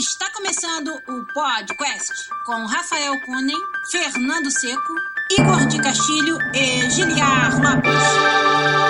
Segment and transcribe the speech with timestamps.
[0.00, 3.54] Está começando o podcast com Rafael Kunen,
[3.92, 4.94] Fernando Seco,
[5.30, 8.89] Igor de Castilho e Giliar Lopes.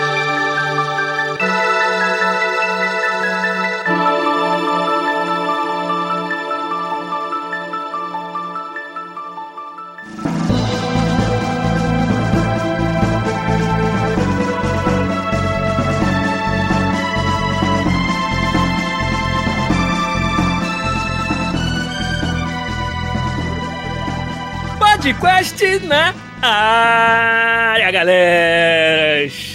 [25.11, 29.50] Podcast na área, galera!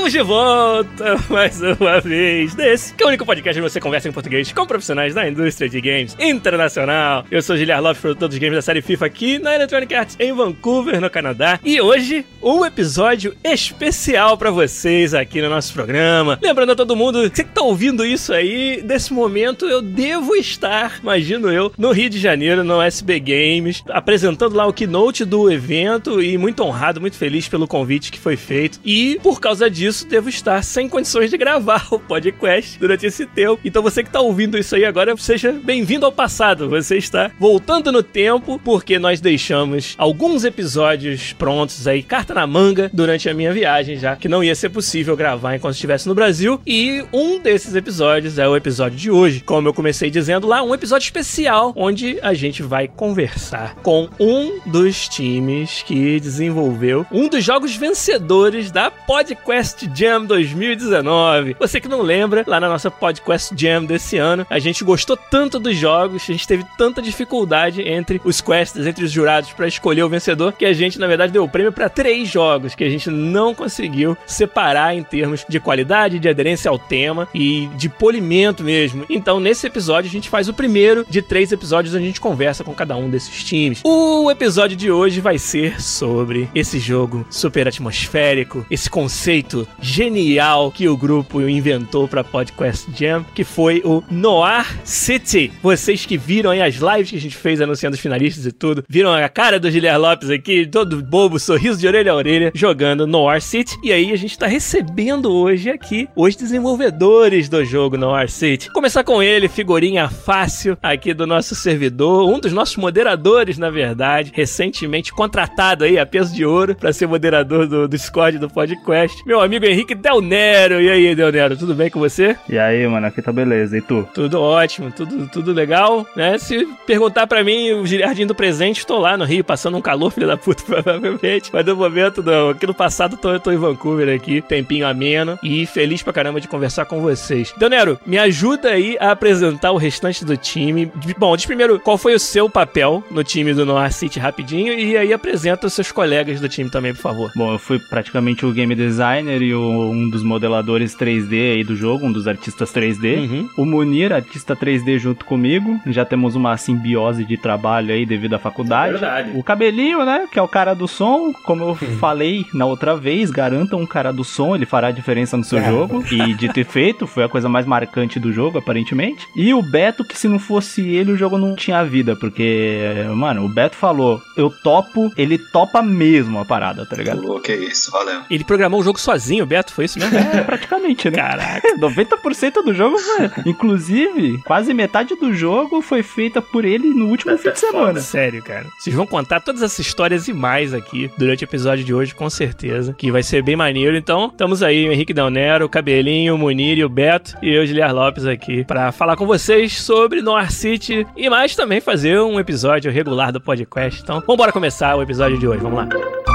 [0.00, 4.08] Estamos de volta mais uma vez nesse que é o único podcast onde você conversa
[4.08, 7.26] em português com profissionais da indústria de games internacional.
[7.30, 10.32] Eu sou Giliar Lopes, produtor dos games da série FIFA aqui na Electronic Arts em
[10.32, 11.60] Vancouver, no Canadá.
[11.62, 16.38] E hoje, um episódio especial para vocês aqui no nosso programa.
[16.40, 20.98] Lembrando a todo mundo, você que tá ouvindo isso aí, desse momento eu devo estar,
[21.02, 26.22] imagino eu, no Rio de Janeiro, no SB Games, apresentando lá o keynote do evento
[26.22, 28.80] e muito honrado, muito feliz pelo convite que foi feito.
[28.82, 33.26] E por causa disso, disso, devo estar sem condições de gravar o podcast durante esse
[33.26, 33.60] tempo.
[33.64, 36.68] Então você que está ouvindo isso aí agora, seja bem-vindo ao passado.
[36.68, 42.88] Você está voltando no tempo porque nós deixamos alguns episódios prontos aí, carta na manga,
[42.92, 46.60] durante a minha viagem, já que não ia ser possível gravar enquanto estivesse no Brasil.
[46.64, 49.40] E um desses episódios é o episódio de hoje.
[49.40, 54.60] Como eu comecei dizendo lá, um episódio especial onde a gente vai conversar com um
[54.66, 61.56] dos times que desenvolveu um dos jogos vencedores da Podcast Jam 2019.
[61.58, 65.58] Você que não lembra, lá na nossa Podcast Jam desse ano, a gente gostou tanto
[65.58, 70.02] dos jogos, a gente teve tanta dificuldade entre os quests, entre os jurados para escolher
[70.02, 72.90] o vencedor, que a gente na verdade deu o prêmio para três jogos que a
[72.90, 78.64] gente não conseguiu separar em termos de qualidade, de aderência ao tema e de polimento
[78.64, 79.04] mesmo.
[79.08, 82.64] Então, nesse episódio a gente faz o primeiro de três episódios onde a gente conversa
[82.64, 83.80] com cada um desses times.
[83.84, 90.88] O episódio de hoje vai ser sobre esse jogo super atmosférico, esse conceito genial que
[90.88, 95.52] o grupo inventou para Podcast Jam, que foi o Noir City.
[95.62, 98.84] Vocês que viram aí as lives que a gente fez anunciando os finalistas e tudo,
[98.88, 103.06] viram a cara do Guilherme Lopes aqui, todo bobo, sorriso de orelha a orelha, jogando
[103.06, 103.78] Noir City.
[103.82, 108.70] E aí a gente tá recebendo hoje aqui os desenvolvedores do jogo Noir City.
[108.72, 114.32] Começar com ele, figurinha fácil aqui do nosso servidor, um dos nossos moderadores, na verdade,
[114.34, 119.22] recentemente contratado aí a peso de ouro para ser moderador do, do Discord do podcast.
[119.26, 120.80] Meu amigo Henrique Del Nero.
[120.80, 122.36] E aí, Del Nero, tudo bem com você?
[122.48, 123.76] E aí, mano, aqui tá beleza.
[123.76, 124.08] E tu?
[124.14, 126.38] Tudo ótimo, tudo, tudo legal, né?
[126.38, 130.10] Se perguntar pra mim, o Jardim do Presente, estou lá no Rio, passando um calor,
[130.12, 131.50] filho da puta, provavelmente.
[131.52, 132.50] Mas no momento, não.
[132.50, 136.40] Aqui no passado, tô, eu tô em Vancouver aqui, tempinho ameno e feliz pra caramba
[136.40, 137.52] de conversar com vocês.
[137.56, 140.90] Del Nero, me ajuda aí a apresentar o restante do time.
[141.18, 144.96] Bom, diz primeiro qual foi o seu papel no time do Noir City rapidinho e
[144.96, 147.30] aí apresenta os seus colegas do time também, por favor.
[147.34, 151.76] Bom, eu fui praticamente o game designer e o um dos modeladores 3D aí do
[151.76, 153.18] jogo, um dos artistas 3D.
[153.18, 153.48] Uhum.
[153.56, 155.80] O Munir, artista 3D junto comigo.
[155.86, 158.92] Já temos uma simbiose de trabalho aí devido à faculdade.
[158.92, 159.30] Verdade.
[159.34, 161.98] O cabelinho, né, que é o cara do som, como eu uhum.
[161.98, 165.58] falei na outra vez, garantam um cara do som, ele fará a diferença no seu
[165.58, 165.64] é.
[165.64, 166.04] jogo.
[166.10, 169.26] E de ter feito, foi a coisa mais marcante do jogo, aparentemente.
[169.34, 172.78] E o Beto, que se não fosse ele, o jogo não tinha vida, porque,
[173.14, 177.30] mano, o Beto falou, eu topo, ele topa mesmo a parada, tá ligado?
[177.30, 178.22] O que é isso, valeu.
[178.30, 180.16] Ele programou o jogo sozinho, o Beto, foi isso mesmo?
[180.18, 181.16] É, praticamente, né?
[181.16, 181.68] Caraca.
[181.78, 183.30] 90% do jogo foi.
[183.46, 188.00] Inclusive, quase metade do jogo foi feita por ele no último fim de semana.
[188.00, 188.66] Sério, cara.
[188.78, 192.28] Vocês vão contar todas essas histórias e mais aqui durante o episódio de hoje, com
[192.28, 192.94] certeza.
[192.96, 193.96] Que vai ser bem maneiro.
[193.96, 197.36] Então, estamos aí, o Henrique Del Nero, o Cabelinho, o Munir e o Beto.
[197.42, 201.80] E eu, Giliar Lopes, aqui, para falar com vocês sobre Noir City e mais também
[201.80, 204.02] fazer um episódio regular do podcast.
[204.02, 205.60] Então, vamos embora começar o episódio de hoje.
[205.60, 206.29] Vamos lá.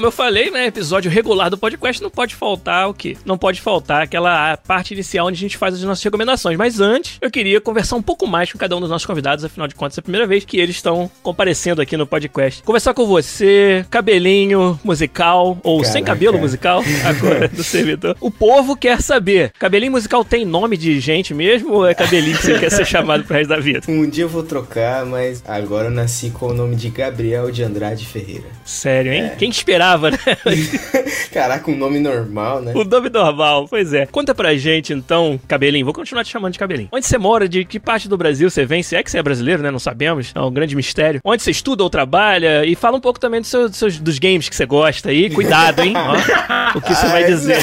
[0.00, 3.18] Como eu falei, né, episódio regular do podcast, não pode faltar o quê?
[3.22, 6.56] Não pode faltar aquela parte inicial onde a gente faz as nossas recomendações.
[6.56, 9.68] Mas antes, eu queria conversar um pouco mais com cada um dos nossos convidados, afinal
[9.68, 12.62] de contas, é a primeira vez que eles estão comparecendo aqui no podcast.
[12.62, 15.92] Conversar com você, cabelinho musical, ou Caraca.
[15.92, 18.16] sem cabelo musical, agora do servidor.
[18.22, 22.44] O povo quer saber, cabelinho musical tem nome de gente mesmo, ou é cabelinho que
[22.46, 23.80] você quer ser chamado pro resto da vida?
[23.90, 27.62] Um dia eu vou trocar, mas agora eu nasci com o nome de Gabriel de
[27.62, 28.46] Andrade Ferreira.
[28.64, 29.24] Sério, hein?
[29.24, 29.36] É.
[29.36, 29.50] Quem
[29.90, 30.18] esperava né?
[31.32, 32.72] Caraca, um nome normal, né?
[32.74, 34.06] O nome normal, pois é.
[34.06, 35.84] Conta pra gente, então, Cabelinho.
[35.84, 36.88] Vou continuar te chamando de Cabelinho.
[36.92, 37.48] Onde você mora?
[37.48, 38.82] De que parte do Brasil você vem?
[38.82, 39.70] Se é que você é brasileiro, né?
[39.70, 40.32] Não sabemos.
[40.34, 41.20] É um grande mistério.
[41.24, 42.64] Onde você estuda ou trabalha?
[42.64, 45.30] E fala um pouco também dos, seus, dos, seus, dos games que você gosta aí.
[45.30, 45.94] Cuidado, hein?
[45.96, 47.58] Ó, o que você vai dizer.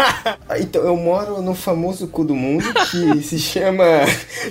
[0.58, 3.84] então, eu moro no famoso cu do mundo que se chama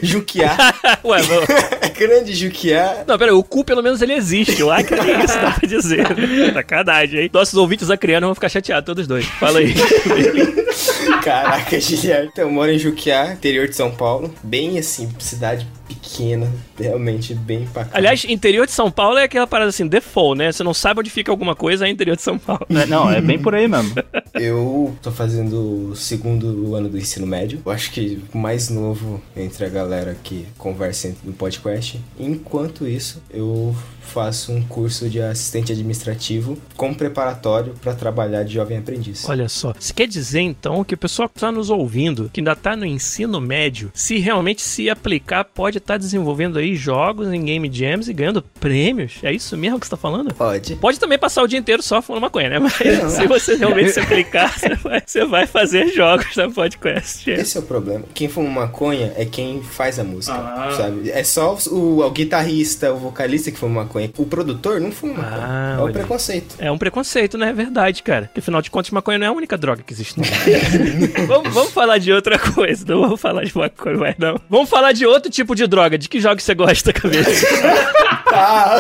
[0.02, 0.56] Juquiá.
[1.04, 1.92] Ué, não.
[1.98, 3.04] Grande Juquiá.
[3.08, 4.62] Não, pera, o cu pelo menos ele existe.
[4.64, 6.08] O Acre é isso, dá pra dizer.
[6.54, 7.30] Sacanagem, hein?
[7.34, 9.26] Nossos ouvintes acrianos vão ficar chateados todos dois.
[9.26, 9.74] Fala aí.
[11.24, 12.26] Caraca, Giliar.
[12.26, 14.34] Então, eu moro em Juquiá, interior de São Paulo.
[14.44, 17.92] Bem assim, cidade pequena, realmente bem bacana.
[17.94, 20.52] Aliás, interior de São Paulo é aquela parada assim, default, né?
[20.52, 22.66] Você não sabe onde fica alguma coisa, é interior de São Paulo.
[22.70, 23.94] É, não, é bem por aí mesmo.
[24.34, 27.62] Eu tô fazendo o segundo ano do ensino médio.
[27.66, 32.00] Eu acho que o mais novo entre a galera que conversa no podcast.
[32.18, 38.78] Enquanto isso, eu faço um curso de assistente administrativo como preparatório para trabalhar de jovem
[38.78, 39.28] aprendiz.
[39.28, 42.52] Olha só, isso quer dizer então que o pessoal que está nos ouvindo, que ainda
[42.52, 47.44] está no ensino médio, se realmente se aplicar, pode estar tá desenvolvendo aí jogos em
[47.44, 49.16] game jams e ganhando prêmios?
[49.24, 50.34] É isso mesmo que você está falando?
[50.36, 50.76] Pode.
[50.76, 52.60] Pode também passar o dia inteiro só fumando maconha, né?
[52.60, 57.30] Mas se você realmente se aplicar, você vai, você vai fazer jogos na podcast.
[57.30, 58.06] Esse é o problema.
[58.14, 60.74] Quem fuma maconha é quem faz a música, ah.
[60.78, 61.10] sabe?
[61.10, 64.12] É só o, o guitarrista, o vocalista que fuma maconha.
[64.16, 65.42] O produtor não fuma maconha.
[65.42, 66.56] Ah, é um preconceito.
[66.60, 67.50] É um preconceito, né?
[67.50, 68.28] É verdade, cara.
[68.28, 70.26] Porque, afinal de contas, maconha não é a única droga que existe no
[71.28, 72.86] vamos, vamos falar de outra coisa.
[72.88, 74.40] Não vamos falar de maconha, mas não.
[74.50, 75.98] Vamos falar de outro tipo de droga.
[75.98, 77.48] De que jogos você gosta, cabeça?
[78.34, 78.80] ah,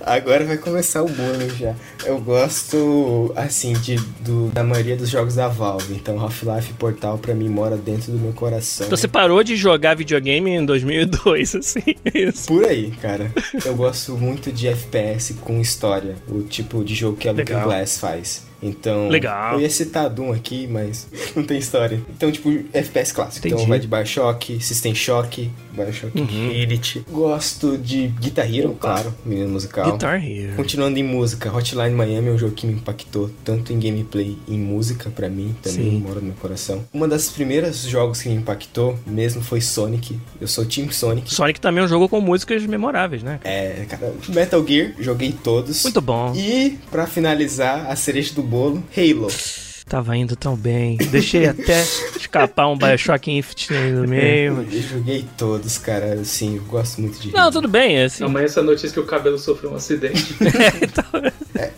[0.00, 1.74] agora vai começar o bolo já.
[2.04, 5.94] Eu gosto, assim, de, do, da maioria dos jogos da Valve.
[5.94, 8.86] Então, Half-Life Portal, pra mim, mora dentro do meu coração.
[8.86, 12.46] Então, você parou de jogar videogame em 2002, assim, isso?
[12.46, 13.32] Por aí, cara.
[13.64, 16.16] Eu gosto muito de FPS com história.
[16.28, 18.51] O tipo de jogo que a Looking Glass faz.
[18.62, 19.54] Então, Legal.
[19.54, 22.00] eu ia citar Doom aqui, mas não tem história.
[22.16, 23.46] Então, tipo, FPS clássico.
[23.46, 23.62] Entendi.
[23.62, 26.24] Então vai de Bioshock, System Shock, Bioshock uhum.
[26.24, 27.04] Infinity.
[27.10, 28.80] Gosto de Guitar Hero, Opa.
[28.80, 29.92] claro, menino musical.
[29.92, 30.54] Guitar Hero.
[30.54, 34.54] Continuando em música, Hotline Miami é um jogo que me impactou tanto em gameplay e
[34.54, 35.98] em música para mim, também Sim.
[35.98, 36.84] mora no meu coração.
[36.92, 40.18] Uma das primeiras jogos que me impactou mesmo foi Sonic.
[40.40, 41.34] Eu sou Team Sonic.
[41.34, 43.40] Sonic também é um jogo com músicas memoráveis, né?
[43.44, 45.82] É, cara, Metal Gear, joguei todos.
[45.82, 46.32] Muito bom.
[46.36, 49.28] E para finalizar, a cereja do bolo, Halo.
[49.88, 50.96] Tava indo tão bem.
[50.96, 51.82] Deixei até
[52.16, 54.56] escapar um Bioshock Infinite no meio.
[54.56, 54.72] Mas...
[54.74, 56.14] Eu joguei todos, cara.
[56.14, 57.32] Assim, eu gosto muito de.
[57.32, 57.96] Não, tudo bem.
[57.96, 58.24] É assim.
[58.24, 60.36] Amanhã essa notícia que o cabelo sofreu um acidente.
[60.44, 61.04] é, então...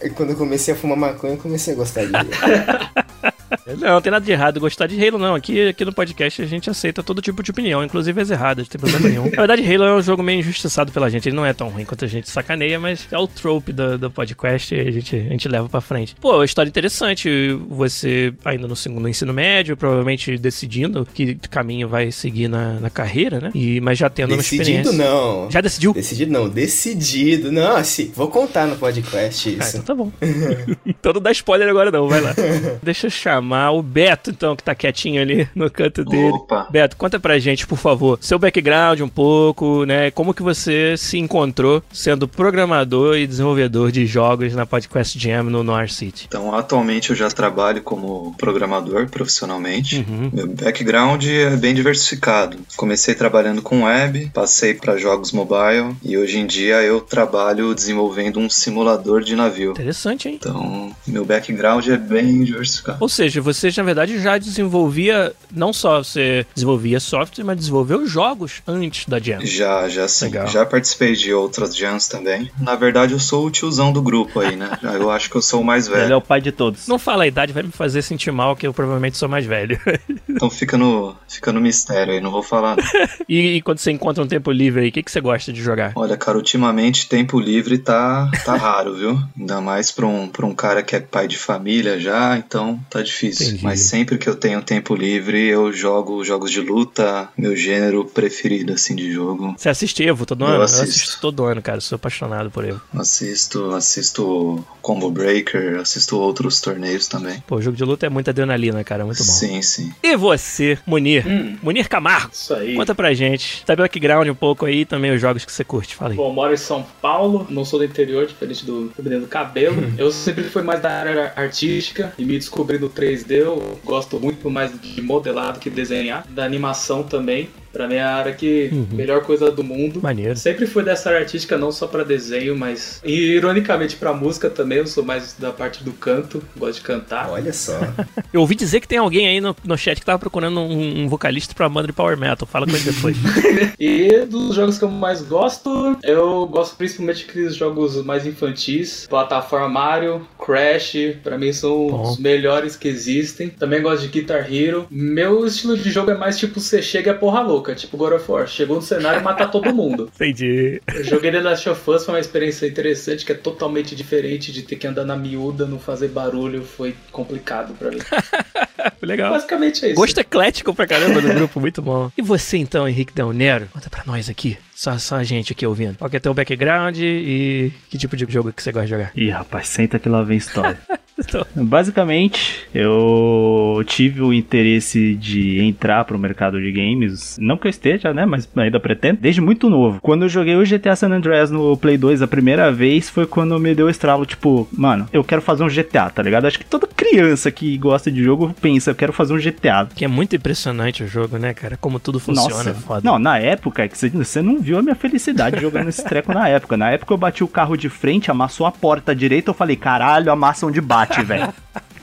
[0.01, 2.13] é, quando eu comecei a fumar maconha, eu comecei a gostar de.
[3.67, 5.35] Não, não tem nada de errado gostar de Halo, não.
[5.35, 8.71] Aqui, aqui no podcast a gente aceita todo tipo de opinião, inclusive as erradas, não
[8.71, 9.25] tem problema nenhum.
[9.35, 11.29] Na verdade, Halo é um jogo meio injustiçado pela gente.
[11.29, 14.11] Ele não é tão ruim quanto a gente sacaneia, mas é o trope do, do
[14.11, 16.15] podcast e a gente, a gente leva pra frente.
[16.21, 17.29] Pô, história interessante.
[17.69, 23.41] Você ainda no segundo ensino médio, provavelmente decidindo que caminho vai seguir na, na carreira,
[23.41, 23.51] né?
[23.55, 25.11] E, mas já tendo decidido, uma experiência.
[25.11, 25.51] não.
[25.51, 25.93] Já decidiu?
[25.95, 27.51] Decidido não, decidido.
[27.51, 29.63] Não, assim, vou contar no podcast isso.
[29.63, 30.13] Ah, então tá bom.
[30.85, 32.35] então não dá spoiler agora não, vai lá.
[32.83, 36.31] Deixa eu chamar o Beto, então, que tá quietinho ali no canto dele.
[36.31, 36.69] Opa.
[36.71, 40.11] Beto, conta pra gente, por favor, seu background um pouco, né?
[40.11, 45.63] Como que você se encontrou sendo programador e desenvolvedor de jogos na Podcast Jam no
[45.63, 46.27] Noir City?
[46.29, 50.05] Então, atualmente eu já trabalho como programador profissionalmente.
[50.09, 50.31] Uhum.
[50.33, 52.59] Meu background é bem diversificado.
[52.77, 58.39] Comecei trabalhando com web, passei para jogos mobile e hoje em dia eu trabalho desenvolvendo
[58.39, 59.73] um simulador de navio.
[59.73, 60.39] Interessante, hein?
[60.41, 62.99] Então, meu background é bem diversificado.
[63.01, 68.63] Ou seja, você na verdade já desenvolvia, não só você desenvolvia software, mas desenvolveu jogos
[68.67, 69.45] antes da Jam.
[69.45, 70.27] Já, já sim.
[70.27, 70.49] Legal.
[70.49, 72.51] Já participei de outras Jams também.
[72.59, 74.71] Na verdade, eu sou o tiozão do grupo aí, né?
[74.95, 76.05] Eu acho que eu sou o mais velho.
[76.05, 76.87] Ele é o pai de todos.
[76.87, 79.79] Não fala a idade, vai me fazer sentir mal, que eu provavelmente sou mais velho.
[80.29, 82.77] então fica no, fica no mistério aí, não vou falar.
[83.29, 85.61] e, e, quando você encontra um tempo livre aí, o que, que você gosta de
[85.61, 85.93] jogar?
[85.97, 89.21] Olha, cara, ultimamente tempo livre tá, tá raro, viu?
[89.39, 93.03] Ainda mais pra um, pra um cara que é pai de família já, então tá
[93.03, 93.34] difícil.
[93.43, 93.65] Entendi.
[93.65, 98.73] Mas sempre que eu tenho tempo livre, eu jogo jogos de luta, meu gênero preferido,
[98.73, 99.55] assim, de jogo.
[99.57, 100.57] Você assiste Evo todo ano?
[100.57, 102.81] Eu assisto, eu assisto todo ano, cara, sou apaixonado por Evo.
[102.95, 107.43] Assisto, assisto Combo Breaker, assisto outros torneios também.
[107.47, 109.33] Pô, jogo de luta é muita adrenalina, cara, muito bom.
[109.33, 109.93] Sim, sim.
[110.03, 111.27] E você, Munir?
[111.27, 111.57] Hum.
[111.63, 112.31] Munir Camargo.
[112.33, 112.75] Isso aí.
[112.75, 115.95] Conta pra gente, sabe o background um pouco aí, também os jogos que você curte,
[115.95, 116.17] fala aí.
[116.17, 119.81] Bom, moro em São Paulo, não sou do interior, diferente do do cabelo.
[119.81, 119.95] Hum.
[119.99, 122.89] eu sempre fui mais da área artística e me descobri no
[123.25, 127.49] 3D, eu gosto muito mais de modelar do que desenhar, da animação também.
[127.75, 128.87] Pra mim é a área que Uhum.
[128.93, 130.01] melhor coisa do mundo.
[130.03, 130.37] Maneiro.
[130.37, 134.79] Sempre fui dessa área artística, não só pra desenho, mas e, ironicamente pra música também.
[134.79, 137.29] Eu sou mais da parte do canto, gosto de cantar.
[137.31, 137.79] Olha só.
[138.33, 141.09] Eu ouvi dizer que tem alguém aí no, no chat que tava procurando um, um
[141.09, 142.47] vocalista pra banda de Power Metal.
[142.49, 143.17] Fala com ele depois.
[143.79, 149.69] E dos jogos que eu mais gosto, eu gosto principalmente daqueles jogos mais infantis, plataforma
[149.69, 152.03] Mario, Crash, pra mim são Bom.
[152.03, 153.49] os melhores que existem.
[153.51, 154.87] Também gosto de Guitar Hero.
[154.91, 158.15] Meu estilo de jogo é mais tipo você chega e é porra louca, tipo God
[158.15, 158.49] of War.
[158.49, 160.11] Chegou no cenário e mata todo mundo.
[160.17, 160.83] Entendi.
[160.93, 164.63] Eu joguei The Last of Us, foi uma experiência interessante, que é totalmente diferente de
[164.63, 167.99] ter que andar na miúda, não fazer barulho, foi complicado pra mim.
[169.01, 169.33] Legal.
[169.33, 169.97] Basicamente é isso.
[169.97, 172.11] Gosto eclético pra caramba do grupo, muito bom.
[172.17, 173.69] E você então, Henrique Del Nero?
[173.73, 174.59] Conta pra nós aqui.
[174.75, 175.97] Só, só a gente aqui ouvindo.
[175.99, 179.13] Qual que é teu background e que tipo de jogo que você gosta de jogar?
[179.17, 180.79] Ih, rapaz, senta que lá vem história.
[181.55, 187.37] Basicamente, eu tive o interesse de entrar pro mercado de games.
[187.41, 188.27] Não que eu esteja, né?
[188.27, 189.21] Mas ainda pretendo.
[189.21, 190.01] Desde muito novo.
[190.03, 193.59] Quando eu joguei o GTA San Andreas no Play 2 a primeira vez, foi quando
[193.59, 196.47] me deu o estralo, tipo, mano, eu quero fazer um GTA, tá ligado?
[196.47, 199.89] Acho que toda criança que gosta de jogo pensa, eu quero fazer um GTA.
[199.95, 201.77] que é muito impressionante o jogo, né, cara?
[201.77, 203.01] Como tudo funciona, Nossa, é foda.
[203.05, 206.49] não, na época, é que você não viu a minha felicidade jogando esse treco na
[206.49, 206.77] época.
[206.77, 210.33] Na época eu bati o carro de frente, amassou a porta direita, eu falei, caralho,
[210.33, 211.53] amassam de bate, velho.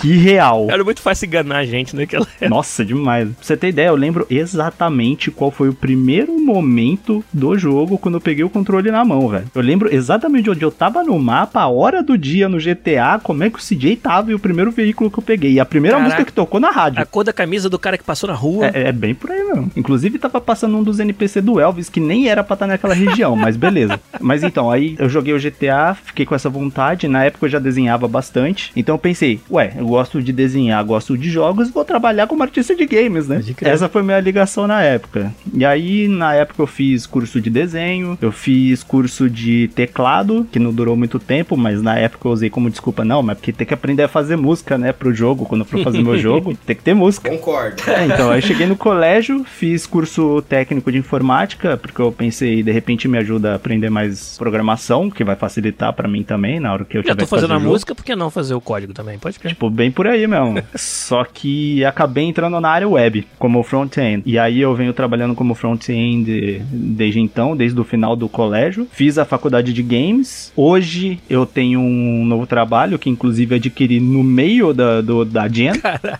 [0.01, 0.67] Que real.
[0.69, 2.49] Era muito fácil enganar a gente naquela época.
[2.49, 3.29] Nossa, demais.
[3.29, 8.15] Pra você ter ideia, eu lembro exatamente qual foi o primeiro momento do jogo quando
[8.15, 9.45] eu peguei o controle na mão, velho.
[9.53, 13.43] Eu lembro exatamente onde eu tava no mapa, a hora do dia no GTA, como
[13.43, 15.53] é que o CJ tava e o primeiro veículo que eu peguei.
[15.53, 16.15] E a primeira Caraca.
[16.15, 17.01] música que tocou na rádio.
[17.01, 18.67] A cor da camisa do cara que passou na rua.
[18.67, 19.71] É, é bem por aí mesmo.
[19.75, 23.35] Inclusive tava passando um dos NPC do Elvis que nem era pra estar naquela região,
[23.35, 23.99] mas beleza.
[24.19, 27.07] Mas então, aí eu joguei o GTA, fiquei com essa vontade.
[27.07, 28.71] Na época eu já desenhava bastante.
[28.75, 32.73] Então eu pensei, ué, eu gosto de desenhar, gosto de jogos, vou trabalhar como artista
[32.73, 33.43] de games, né?
[33.61, 35.33] Essa foi minha ligação na época.
[35.53, 40.59] E aí, na época eu fiz curso de desenho, eu fiz curso de teclado, que
[40.59, 43.67] não durou muito tempo, mas na época eu usei como desculpa, não, mas porque tem
[43.67, 46.75] que aprender a fazer música, né, pro jogo, quando eu for fazer meu jogo, tem
[46.75, 47.29] que ter música.
[47.29, 47.83] Concordo.
[47.85, 52.71] É, então, aí cheguei no colégio, fiz curso técnico de informática, porque eu pensei, de
[52.71, 56.85] repente me ajuda a aprender mais programação, que vai facilitar pra mim também, na hora
[56.85, 58.61] que eu Já tiver tô que fazer fazendo a música, por que não fazer o
[58.61, 59.19] código também?
[59.19, 59.53] Pode crer.
[59.53, 60.61] Tipo, bem por aí mesmo.
[60.75, 64.21] Só que acabei entrando na área web, como front-end.
[64.27, 68.87] E aí eu venho trabalhando como front-end desde então, desde o final do colégio.
[68.91, 70.53] Fiz a faculdade de games.
[70.55, 75.71] Hoje eu tenho um novo trabalho, que inclusive adquiri no meio da, do, da Gen.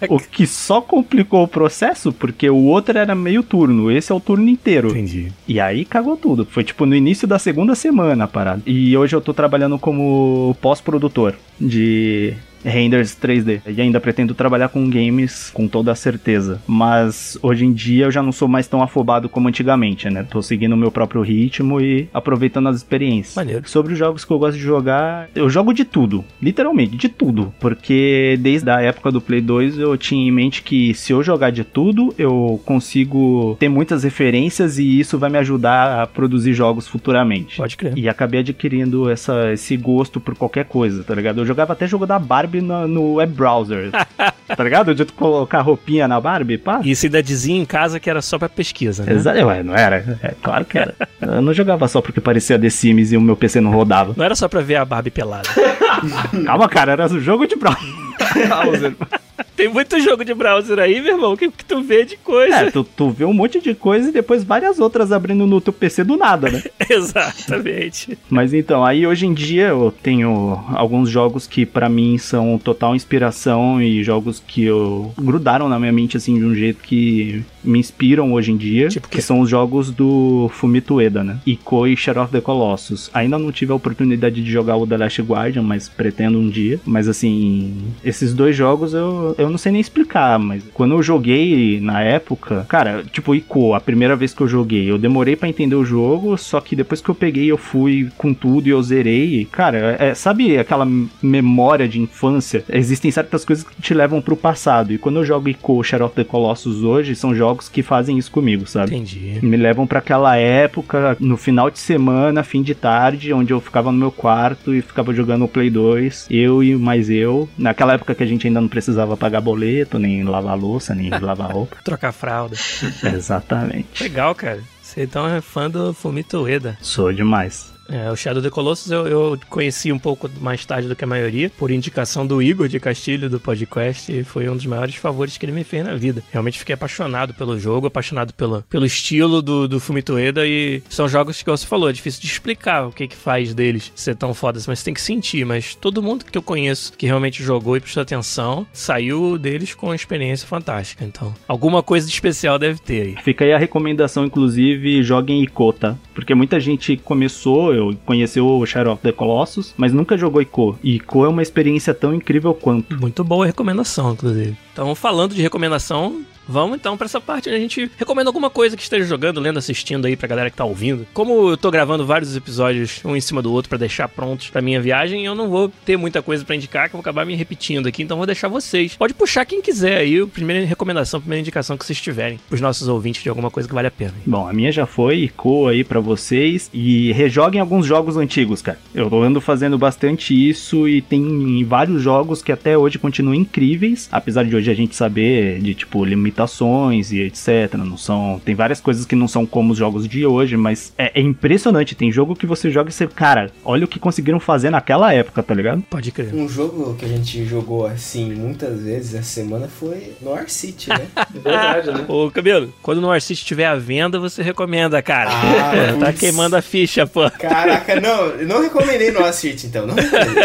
[0.10, 3.92] O que só complicou o processo, porque o outro era meio turno.
[3.92, 4.90] Esse é o turno inteiro.
[4.90, 5.32] Entendi.
[5.48, 6.46] E aí cagou tudo.
[6.46, 8.64] Foi tipo no início da segunda semana a parada.
[8.66, 13.62] E hoje eu tô trabalhando como pós-produtor de renders 3D.
[13.68, 16.62] E ainda pretendo trabalhar com games com toda a certeza.
[16.68, 20.26] Mas hoje em dia eu já não sou mais tão afobado como antigamente, né?
[20.30, 23.36] Tô seguindo o meu próprio ritmo e aproveitando as experiências.
[23.36, 23.68] Maneiro.
[23.68, 27.54] Sobre os jogos que eu gosto de jogar, eu jogo de tudo, literalmente, de tudo,
[27.60, 31.52] porque desde a época do Play 2 eu tinha em mente que se eu jogar
[31.52, 36.88] de tudo, eu consigo ter muitas referências e isso vai me ajudar a produzir jogos
[36.88, 37.58] futuramente.
[37.58, 37.98] Pode crer.
[37.98, 41.40] E acabei adquirindo essa, esse gosto por qualquer coisa, tá ligado?
[41.40, 43.92] Eu jogava até jogo da Barbie no, no web browser,
[44.58, 44.94] tá ligado?
[44.94, 46.82] De tu colocar roupinha na Barbie, pá.
[46.84, 49.14] E dizia em casa que era só pra pesquisa, né?
[49.14, 50.20] Exato, ué, não era?
[50.22, 50.96] É claro que era.
[51.22, 54.14] Eu não jogava só porque parecia The Sims e o meu PC não rodava.
[54.18, 55.48] Não era só pra ver a Barbie pelada.
[56.46, 58.96] Calma, cara, era um jogo de browser.
[59.56, 62.56] Tem muito jogo de browser aí, meu irmão, que, que tu vê de coisa.
[62.56, 65.74] É, tu, tu vê um monte de coisa e depois várias outras abrindo no teu
[65.74, 66.64] PC do nada, né?
[66.90, 68.18] Exatamente.
[68.30, 72.96] Mas então, aí hoje em dia eu tenho alguns jogos que pra mim são total
[72.96, 77.80] inspiração e jogos que eu grudaram na minha mente assim de um jeito que me
[77.80, 81.40] inspiram hoje em dia, Tipo que são os jogos do Fumito Ueda, né?
[81.46, 83.10] Ico e Shadow of the Colossus.
[83.14, 86.80] Ainda não tive a oportunidade de jogar o The Last Guardian, mas pretendo um dia.
[86.86, 91.80] Mas assim, esses dois jogos eu, eu não sei nem explicar, mas quando eu joguei
[91.82, 95.76] na época, cara, tipo Ico, a primeira vez que eu joguei, eu demorei pra entender
[95.76, 99.48] o jogo, só que depois que eu peguei, eu fui com tudo e eu zerei.
[99.52, 100.88] Cara, é- sabe aquela
[101.22, 102.64] memória de infância?
[102.70, 104.92] Existem certas coisas que te levam pro passado.
[104.94, 108.32] E quando eu jogo Ico, Shadow of the Colossus hoje, são jogos que fazem isso
[108.32, 108.96] comigo, sabe?
[108.96, 109.40] Entendi.
[109.42, 113.92] Me levam pra aquela época, no final de semana, fim de tarde, onde eu ficava
[113.92, 117.48] no meu quarto e ficava jogando o Play 2, eu e mais eu.
[117.58, 121.52] Naquela época que a gente ainda não precisava pagar boleto, nem lavar louça, nem lavar
[121.52, 121.78] roupa.
[121.84, 122.56] Trocar fralda.
[123.04, 124.04] Exatamente.
[124.04, 124.62] Legal, cara.
[124.82, 126.78] Você então é fã do Fumito Ueda.
[126.82, 127.71] Sou demais.
[127.92, 131.04] É, o Shadow of the Colossus eu, eu conheci um pouco mais tarde do que
[131.04, 134.96] a maioria, por indicação do Igor de Castilho do podcast, e foi um dos maiores
[134.96, 136.24] favores que ele me fez na vida.
[136.32, 141.08] Realmente fiquei apaixonado pelo jogo, apaixonado pelo, pelo estilo do, do Fumito Ueda, e são
[141.10, 144.34] jogos que você falou, é difícil de explicar o que que faz deles ser tão
[144.34, 147.82] fodas, mas tem que sentir, mas todo mundo que eu conheço que realmente jogou e
[147.82, 153.02] prestou atenção, saiu deles com uma experiência fantástica, então alguma coisa de especial deve ter
[153.02, 153.16] aí.
[153.24, 155.98] Fica aí a recomendação, inclusive, joguem Ico, tá?
[156.14, 160.78] Porque muita gente começou, eu conheceu o Shadow of the Colossus, mas nunca jogou Ico.
[160.84, 163.00] E Ico é uma experiência tão incrível quanto.
[163.00, 164.56] Muito boa recomendação, inclusive.
[164.74, 166.22] Então, falando de recomendação,
[166.52, 169.58] Vamos então para essa parte onde a gente recomenda alguma coisa que esteja jogando, lendo,
[169.58, 171.08] assistindo aí pra galera que tá ouvindo.
[171.14, 174.62] Como eu tô gravando vários episódios um em cima do outro para deixar prontos pra
[174.62, 177.36] minha viagem, eu não vou ter muita coisa para indicar, que eu vou acabar me
[177.36, 178.98] repetindo aqui, então vou deixar vocês.
[178.98, 182.90] Pode puxar quem quiser aí, a primeira recomendação, primeira indicação que vocês tiverem pros nossos
[182.90, 184.14] ouvintes de alguma coisa que vale a pena.
[184.26, 188.78] Bom, a minha já foi, Ico aí para vocês e rejoguem alguns jogos antigos, cara.
[188.94, 194.44] Eu ando fazendo bastante isso e tem vários jogos que até hoje continuam incríveis, apesar
[194.44, 197.74] de hoje a gente saber de tipo limitações limitações e etc.
[197.78, 201.20] Não são, tem várias coisas que não são como os jogos de hoje, mas é,
[201.20, 201.96] é impressionante.
[201.96, 205.44] Tem jogo que você joga e você, cara, olha o que conseguiram fazer naquela época,
[205.44, 205.82] tá ligado?
[205.90, 206.34] Pode crer.
[206.34, 211.08] Um jogo que a gente jogou assim muitas vezes essa semana foi Noir City, né?
[211.32, 212.06] Verdade, né?
[212.08, 215.30] Ô, Cabelo, quando o Noir City estiver à venda, você recomenda, cara.
[215.32, 217.30] Ah, É, tá queimando a ficha, pô.
[217.32, 220.42] Caraca, não, eu não recomendei Noir City então, não recomendei.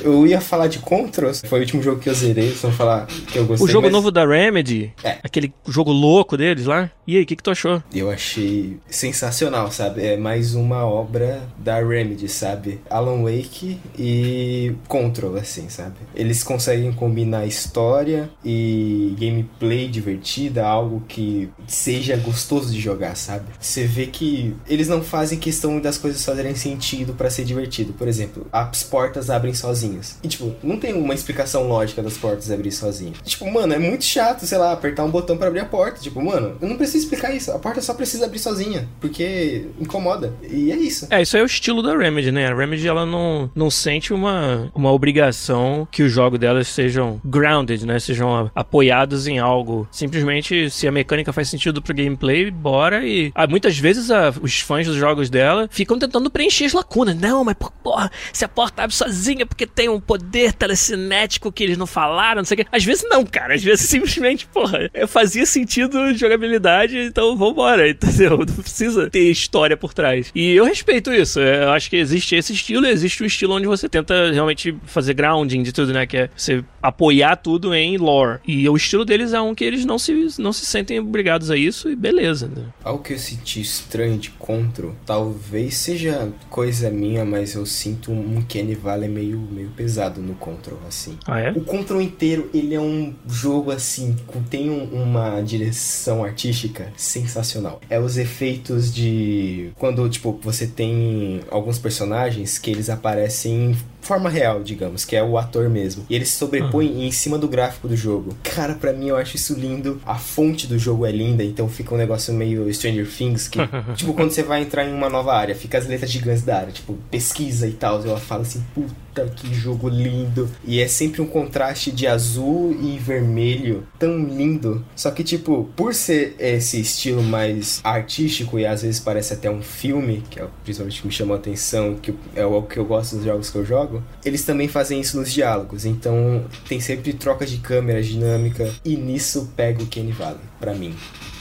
[0.02, 3.38] Eu ia falar de Control, foi o último jogo que eu zerei, só falar que
[3.38, 3.66] eu gostei.
[3.66, 5.18] O jogo mas novo da Remedy, É.
[5.22, 6.90] aquele jogo louco deles lá.
[7.06, 7.82] E aí, o que, que tu achou?
[7.92, 10.04] Eu achei sensacional, sabe?
[10.04, 12.80] É mais uma obra da Remedy, sabe?
[12.88, 15.96] Alan Wake e Control, assim, sabe?
[16.14, 23.46] Eles conseguem combinar história e gameplay divertida, algo que seja gostoso de jogar, sabe?
[23.58, 27.92] Você vê que eles não fazem questão das coisas fazerem sentido pra ser divertido.
[27.92, 30.16] Por exemplo, as portas abrem sozinhas.
[30.22, 33.18] E, tipo, não tem uma explicação lógica das portas abrirem sozinhas.
[33.24, 36.00] Tipo, mano, é muito chato, sei lá, apertar um botão pra abrir a porta.
[36.00, 37.50] Tipo, mano, eu não preciso explicar isso.
[37.52, 40.34] A porta só precisa abrir sozinha, porque incomoda.
[40.48, 41.06] E é isso.
[41.10, 42.46] É, isso é o estilo da Remedy, né?
[42.48, 47.86] A Remedy, ela não, não sente uma, uma obrigação que os jogos delas sejam grounded,
[47.86, 47.98] né?
[47.98, 49.88] Sejam apoiados em algo.
[49.90, 53.32] Simplesmente, se a mecânica faz sentido pro gameplay, bora e...
[53.34, 57.16] Ah, muitas vezes a- os fãs dos jogos dela ficam tentando preencher as lacunas.
[57.18, 61.62] Não, mas pô, porra, se a porta abre sozinha porque tem um poder telecinético que
[61.64, 62.66] eles não falaram, não sei o quê.
[62.72, 63.54] Às vezes não, cara.
[63.54, 68.38] Às vezes simplesmente, porra, fazia sentido de jogabilidade, então vambora, entendeu?
[68.38, 70.30] Não precisa ter história por trás.
[70.34, 71.40] E eu respeito isso.
[71.40, 74.74] é, Eu acho que existe esse estilo e existe o estilo onde você tenta realmente
[74.84, 76.06] fazer grounding de tudo, né?
[76.06, 78.40] Que é você apoiar tudo em lore.
[78.46, 81.56] E o estilo deles é um que eles não se, não se sentem obrigados a
[81.56, 82.48] isso e beleza.
[82.48, 82.64] Né?
[82.84, 88.42] Algo que eu senti estranho de Control, talvez seja coisa minha, mas eu sinto um
[88.42, 91.16] Kenny Valley meio, meio pesado no Control, assim.
[91.26, 91.50] Ah, é?
[91.52, 97.80] O Control inteiro, ele é um jogo assim, com- tem um- uma direção artística sensacional.
[97.88, 104.28] É os efeitos de quando, tipo, você tem alguns personagens que eles aparecem em forma
[104.30, 106.04] real, digamos, que é o ator mesmo.
[106.08, 108.36] E eles se sobrepõem em cima do gráfico do jogo.
[108.42, 110.00] Cara, pra mim eu acho isso lindo.
[110.06, 113.58] A fonte do jogo é linda, então fica um negócio meio Stranger Things que,
[113.96, 116.72] tipo, quando você vai entrar em uma nova área, fica as letras gigantes da área,
[116.72, 118.00] tipo, pesquisa e tal.
[118.04, 120.48] Eu falo assim, puta que jogo lindo.
[120.64, 124.84] E é sempre um contraste de azul e vermelho tão lindo.
[124.96, 129.62] Só que, tipo, por ser esse estilo mais artístico e às vezes parece até um
[129.62, 132.84] filme, que é o- principalmente que me chamou a atenção, que é o que eu
[132.84, 133.89] gosto dos jogos que eu jogo,
[134.24, 135.84] eles também fazem isso nos diálogos.
[135.84, 140.94] Então tem sempre troca de câmera dinâmica e nisso pega o Kenny Valley, pra mim.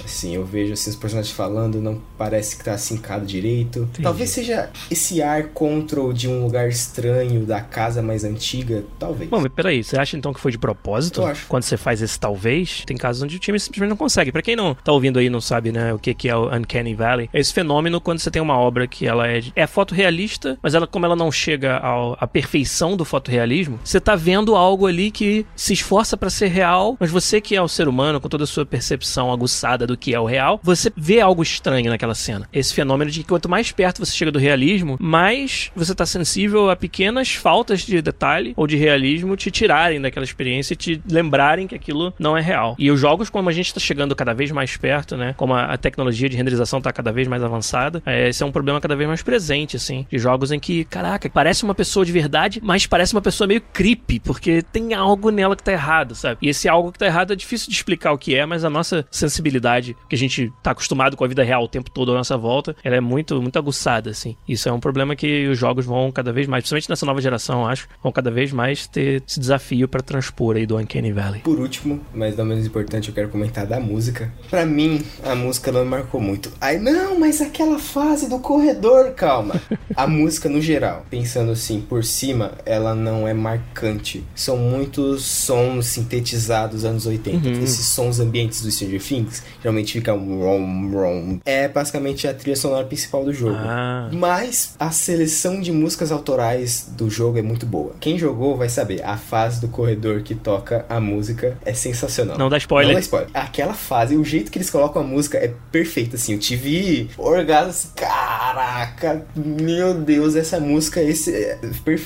[0.04, 3.88] Assim, eu vejo assim, os personagens falando, não parece que tá sincado direito.
[4.02, 9.30] Talvez seja esse ar control de um lugar estranho, da casa mais antiga, talvez.
[9.30, 11.22] Bom, mas peraí, você acha então que foi de propósito?
[11.22, 11.46] Eu acho.
[11.48, 14.32] Quando você faz esse talvez, tem casos onde o time simplesmente não consegue.
[14.32, 16.48] Pra quem não tá ouvindo aí e não sabe, né, o que que é o
[16.56, 20.58] Uncanny Valley, é esse fenômeno quando você tem uma obra que ela é, é fotorrealista,
[20.64, 24.88] mas ela como ela não chega ao- à perfeição do fotorrealismo, você tá vendo algo
[24.88, 28.30] ali que se esforça pra ser real, mas você que é o ser humano, com
[28.30, 32.16] toda a sua percepção aguçada do que é o real, você vê algo estranho naquela
[32.16, 32.48] cena.
[32.54, 36.70] Esse fenômeno de que quanto mais perto você chega do realismo, mais você tá sensível
[36.70, 41.68] a pequenas faltas de detalhe ou de realismo te tirarem daquela experiência e te lembrarem
[41.68, 42.74] que aquilo não é real.
[42.80, 45.34] E os jogos, como a gente tá chegando cada vez mais perto, né?
[45.36, 48.52] Como a, a tecnologia de renderização tá cada vez mais avançada, é, esse é um
[48.52, 50.08] problema cada vez mais presente, assim.
[50.10, 53.48] De jogos em que, caraca, parece uma pessoa de verdade verdade, mas parece uma pessoa
[53.48, 56.38] meio creepy, porque tem algo nela que tá errado, sabe?
[56.42, 58.70] E esse algo que tá errado é difícil de explicar o que é, mas a
[58.70, 62.16] nossa sensibilidade, que a gente tá acostumado com a vida real o tempo todo à
[62.16, 64.38] nossa volta, ela é muito, muito aguçada, assim.
[64.48, 67.66] Isso é um problema que os jogos vão cada vez mais, principalmente nessa nova geração,
[67.66, 71.42] acho, vão cada vez mais ter esse desafio para transpor aí do Uncanny Valley.
[71.42, 74.32] Por último, mas não menos importante, eu quero comentar da música.
[74.50, 76.52] Para mim, a música não me marcou muito.
[76.62, 79.60] Ai, não, mas aquela fase do corredor, calma.
[79.96, 84.24] a música no geral, pensando assim por cima, ela não é marcante.
[84.36, 87.48] São muitos sons sintetizados anos 80.
[87.48, 87.64] Uhum.
[87.64, 91.40] Esses sons ambientes do Stranger Things geralmente ficam rom, rom.
[91.46, 93.56] É basicamente a trilha sonora principal do jogo.
[93.58, 94.10] Ah.
[94.12, 97.94] Mas a seleção de músicas autorais do jogo é muito boa.
[98.00, 99.02] Quem jogou vai saber.
[99.04, 102.38] A fase do corredor que toca a música é sensacional.
[102.38, 102.90] Não dá spoiler.
[102.90, 103.30] Não dá spoiler.
[103.34, 106.34] Aquela fase, o jeito que eles colocam a música é perfeito, assim.
[106.34, 111.58] Eu tive orgasmo, caraca, meu Deus, essa música esse é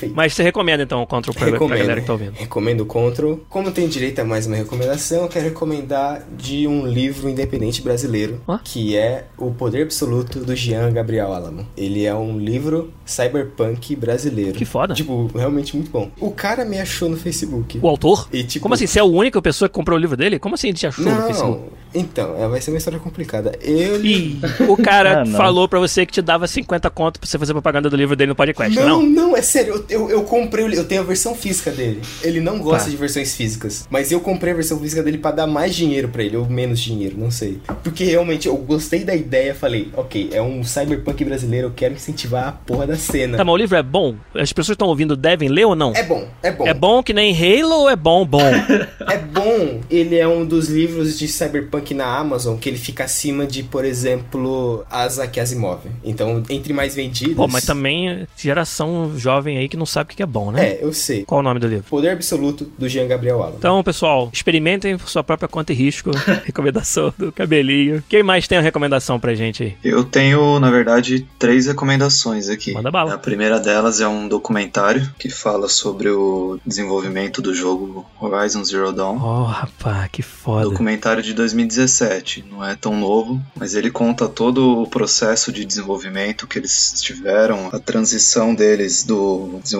[0.04, 0.16] perfeito.
[0.16, 2.32] Mas você recomenda então o Control pra, recomendo, pra galera que tá ouvindo?
[2.32, 3.40] Recomendo o Control.
[3.48, 8.40] Como tem direito a mais uma recomendação, eu quero recomendar de um livro independente brasileiro,
[8.62, 11.66] que é O Poder Absoluto do Jean Gabriel Alamo.
[11.76, 14.52] Ele é um livro cyberpunk brasileiro.
[14.52, 14.94] Que foda.
[14.94, 16.10] Tipo, realmente muito bom.
[16.20, 17.78] O cara me achou no Facebook.
[17.82, 18.28] O autor?
[18.32, 18.86] E, tipo, Como assim?
[18.86, 20.38] Você é a única pessoa que comprou o livro dele?
[20.38, 21.70] Como assim ele te achou não, no Facebook?
[21.94, 23.56] Então, é, vai ser uma história complicada.
[23.60, 24.40] Ele.
[24.68, 27.88] o cara ah, falou pra você que te dava 50 conto pra você fazer propaganda
[27.88, 29.00] do livro dele no podcast, não?
[29.00, 29.74] Não, não, é sério.
[29.74, 32.02] Eu, eu, eu comprei, eu tenho a versão física dele.
[32.22, 32.90] Ele não gosta tá.
[32.90, 33.86] de versões físicas.
[33.88, 36.80] Mas eu comprei a versão física dele pra dar mais dinheiro pra ele, ou menos
[36.80, 37.60] dinheiro, não sei.
[37.82, 42.48] Porque realmente eu gostei da ideia, falei, ok, é um cyberpunk brasileiro, eu quero incentivar
[42.48, 43.36] a porra da cena.
[43.36, 44.16] Tá, mas o livro é bom?
[44.34, 45.92] As pessoas que estão ouvindo devem ler ou não?
[45.94, 46.66] É bom, é bom.
[46.66, 48.40] É bom que nem Halo ou é bom, bom?
[49.08, 49.80] é bom.
[49.88, 53.84] Ele é um dos livros de cyberpunk na Amazon que ele fica acima de, por
[53.84, 55.82] exemplo, Isaac Asimov.
[56.02, 57.36] Então, entre mais vendidos...
[57.36, 60.70] Pô, mas também geração jovem aí que não sabe o que é bom, né?
[60.70, 61.24] É, eu sei.
[61.24, 61.84] Qual o nome do livro?
[61.88, 63.56] Poder Absoluto, do Jean Gabriel Allen.
[63.58, 66.10] Então, pessoal, experimentem por sua própria conta e risco.
[66.44, 68.02] recomendação do cabelinho.
[68.08, 69.76] Quem mais tem uma recomendação pra gente aí?
[69.82, 72.72] Eu tenho, na verdade, três recomendações aqui.
[72.72, 73.14] Manda bala.
[73.14, 78.92] A primeira delas é um documentário que fala sobre o desenvolvimento do jogo Horizon Zero
[78.92, 79.16] Dawn.
[79.16, 80.64] Oh, rapaz, que foda.
[80.68, 86.46] Documentário de 2017, não é tão novo, mas ele conta todo o processo de desenvolvimento
[86.46, 89.73] que eles tiveram, a transição deles do desenvolvimento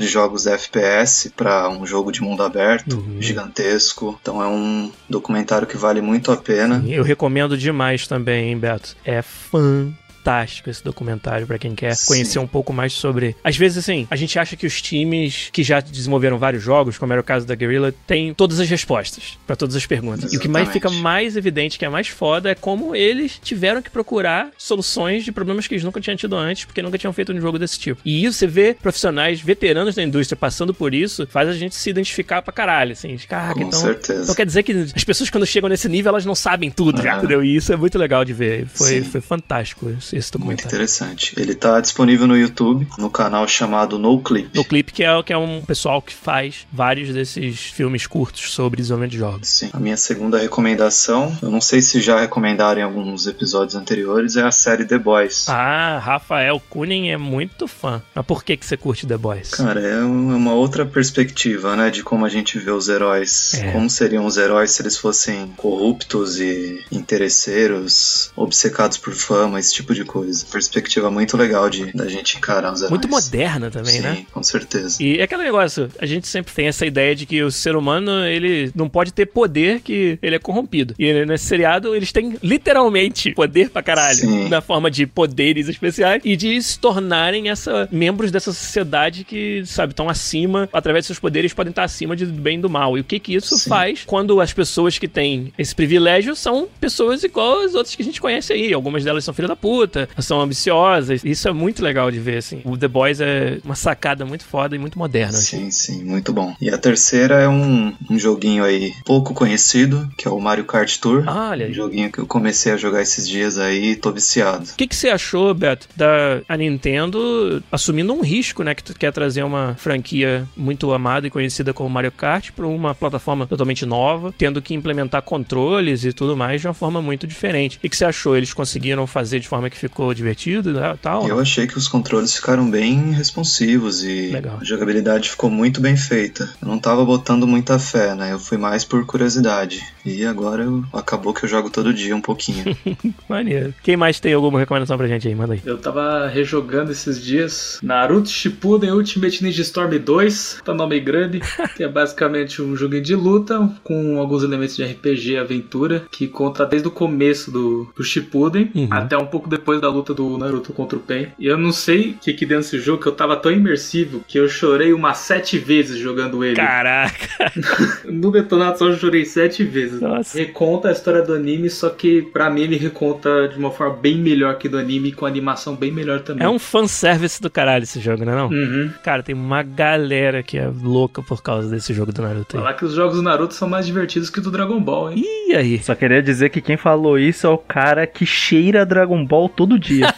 [0.00, 3.20] de jogos FPS para um jogo de mundo aberto uhum.
[3.20, 4.18] gigantesco.
[4.20, 6.80] Então é um documentário que vale muito a pena.
[6.80, 8.96] Sim, eu recomendo demais também, hein, Beto.
[9.04, 12.06] É fã fantástico esse documentário para quem quer Sim.
[12.06, 13.34] conhecer um pouco mais sobre.
[13.42, 17.12] Às vezes, assim, a gente acha que os times que já desenvolveram vários jogos, como
[17.12, 20.24] era o caso da Guerrilla, têm todas as respostas para todas as perguntas.
[20.24, 20.34] Exatamente.
[20.34, 23.80] E o que mais fica mais evidente, que é mais foda, é como eles tiveram
[23.80, 27.32] que procurar soluções de problemas que eles nunca tinham tido antes, porque nunca tinham feito
[27.32, 28.00] um jogo desse tipo.
[28.04, 31.88] E isso, você vê profissionais veteranos da indústria passando por isso, faz a gente se
[31.88, 33.16] identificar pra caralho, assim.
[33.28, 33.80] Caraca, Com então.
[33.80, 34.22] Certeza.
[34.24, 37.04] Então quer dizer que as pessoas, quando chegam nesse nível, elas não sabem tudo, uhum.
[37.04, 37.42] já, entendeu?
[37.42, 38.66] E isso é muito legal de ver.
[38.66, 40.64] Foi, foi fantástico esse, esse documentário.
[40.64, 41.34] Muito interessante.
[41.36, 44.50] Ele tá disponível no YouTube, no canal chamado No Clip.
[44.56, 48.80] No Clip, que é, que é um pessoal que faz vários desses filmes curtos sobre
[48.80, 49.48] desenvolvimento de jogos.
[49.48, 49.70] Sim.
[49.72, 54.42] A minha segunda recomendação, eu não sei se já recomendaram em alguns episódios anteriores, é
[54.42, 55.48] a série The Boys.
[55.48, 58.02] Ah, Rafael Kunin é muito fã.
[58.14, 59.50] Mas por que, que você curte The Boys?
[59.50, 63.54] Cara, é uma outra perspectiva, né, de como a gente vê os heróis.
[63.54, 63.72] É.
[63.72, 69.94] Como seriam os heróis se eles fossem corruptos e interesseiros, obcecados por fama, esse tipo
[69.94, 70.44] de coisa.
[70.50, 72.90] Perspectiva muito legal de da gente encarar os heróis.
[72.90, 74.16] Muito moderna também, Sim, né?
[74.16, 75.02] Sim, com certeza.
[75.02, 78.24] E é aquele negócio, a gente sempre tem essa ideia de que o ser humano,
[78.24, 80.94] ele não pode ter poder que ele é corrompido.
[80.98, 84.18] E nesse seriado, eles têm literalmente poder pra caralho.
[84.18, 84.48] Sim.
[84.48, 89.92] Na forma de poderes especiais e de se tornarem essa, membros dessa sociedade que, sabe,
[89.92, 92.96] estão acima, através de seus poderes, podem estar acima de bem e do mal.
[92.96, 93.68] E o que que isso Sim.
[93.68, 98.04] faz quando as pessoas que têm esse privilégio são pessoas igual as outras que a
[98.04, 98.72] gente conhece aí.
[98.72, 101.22] Algumas delas são filha da puta, são ambiciosas.
[101.24, 102.60] Isso é muito legal de ver, assim.
[102.64, 105.32] O The Boys é uma sacada muito foda e muito moderna.
[105.32, 105.70] Sim, assim.
[105.70, 106.54] sim, muito bom.
[106.60, 110.98] E a terceira é um, um joguinho aí pouco conhecido, que é o Mario Kart
[110.98, 111.24] Tour.
[111.26, 111.72] Ah, olha aí.
[111.72, 114.64] Um joguinho que eu comecei a jogar esses dias aí e tô viciado.
[114.64, 118.74] O que, que você achou, Beto, da a Nintendo assumindo um risco, né?
[118.74, 122.94] Que tu quer trazer uma franquia muito amada e conhecida como Mario Kart para uma
[122.94, 127.76] plataforma totalmente nova, tendo que implementar controles e tudo mais de uma forma muito diferente.
[127.76, 128.36] O que, que você achou?
[128.36, 131.26] Eles conseguiram fazer de forma que ficou divertido e tal?
[131.26, 134.58] Eu achei que os controles ficaram bem responsivos e Legal.
[134.60, 136.48] a jogabilidade ficou muito bem feita.
[136.60, 138.32] Eu não tava botando muita fé, né?
[138.32, 139.82] Eu fui mais por curiosidade.
[140.04, 142.76] E agora eu, acabou que eu jogo todo dia um pouquinho.
[143.28, 143.74] Maneiro.
[143.82, 145.34] Quem mais tem alguma recomendação pra gente aí?
[145.34, 145.60] Manda aí.
[145.64, 151.40] Eu tava rejogando esses dias Naruto Shippuden Ultimate Ninja Storm 2, tá nome grande,
[151.76, 156.64] que é basicamente um joguinho de luta com alguns elementos de RPG aventura, que conta
[156.64, 158.88] desde o começo do, do Shippuden uhum.
[158.90, 161.28] até um pouco depois da luta do Naruto contra o Pen.
[161.38, 164.24] E eu não sei o que que deu nesse jogo, que eu tava tão imersivo
[164.26, 166.56] que eu chorei umas sete vezes jogando ele.
[166.56, 167.52] Caraca!
[168.10, 170.00] no Detonato eu chorei sete vezes.
[170.00, 170.38] Nossa.
[170.38, 174.16] Reconta a história do anime, só que pra mim ele reconta de uma forma bem
[174.16, 176.44] melhor que do anime, com animação bem melhor também.
[176.44, 178.48] É um fanservice do caralho esse jogo, né não?
[178.48, 178.90] Uhum.
[179.02, 182.56] Cara, tem uma galera que é louca por causa desse jogo do Naruto.
[182.56, 182.62] Aí.
[182.62, 185.24] Falar que os jogos do Naruto são mais divertidos que do Dragon Ball, hein?
[185.48, 185.82] E aí?
[185.82, 189.78] Só queria dizer que quem falou isso é o cara que cheira Dragon Ball todo
[189.78, 190.06] dia.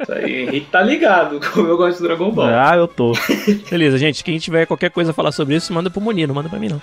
[0.00, 2.48] Isso aí, Henrique tá ligado como eu gosto de Dragon Ball.
[2.48, 3.12] Ah, eu tô.
[3.70, 4.22] Beleza, gente.
[4.22, 6.68] Quem tiver qualquer coisa a falar sobre isso, manda pro Munir, não manda pra mim,
[6.68, 6.82] não.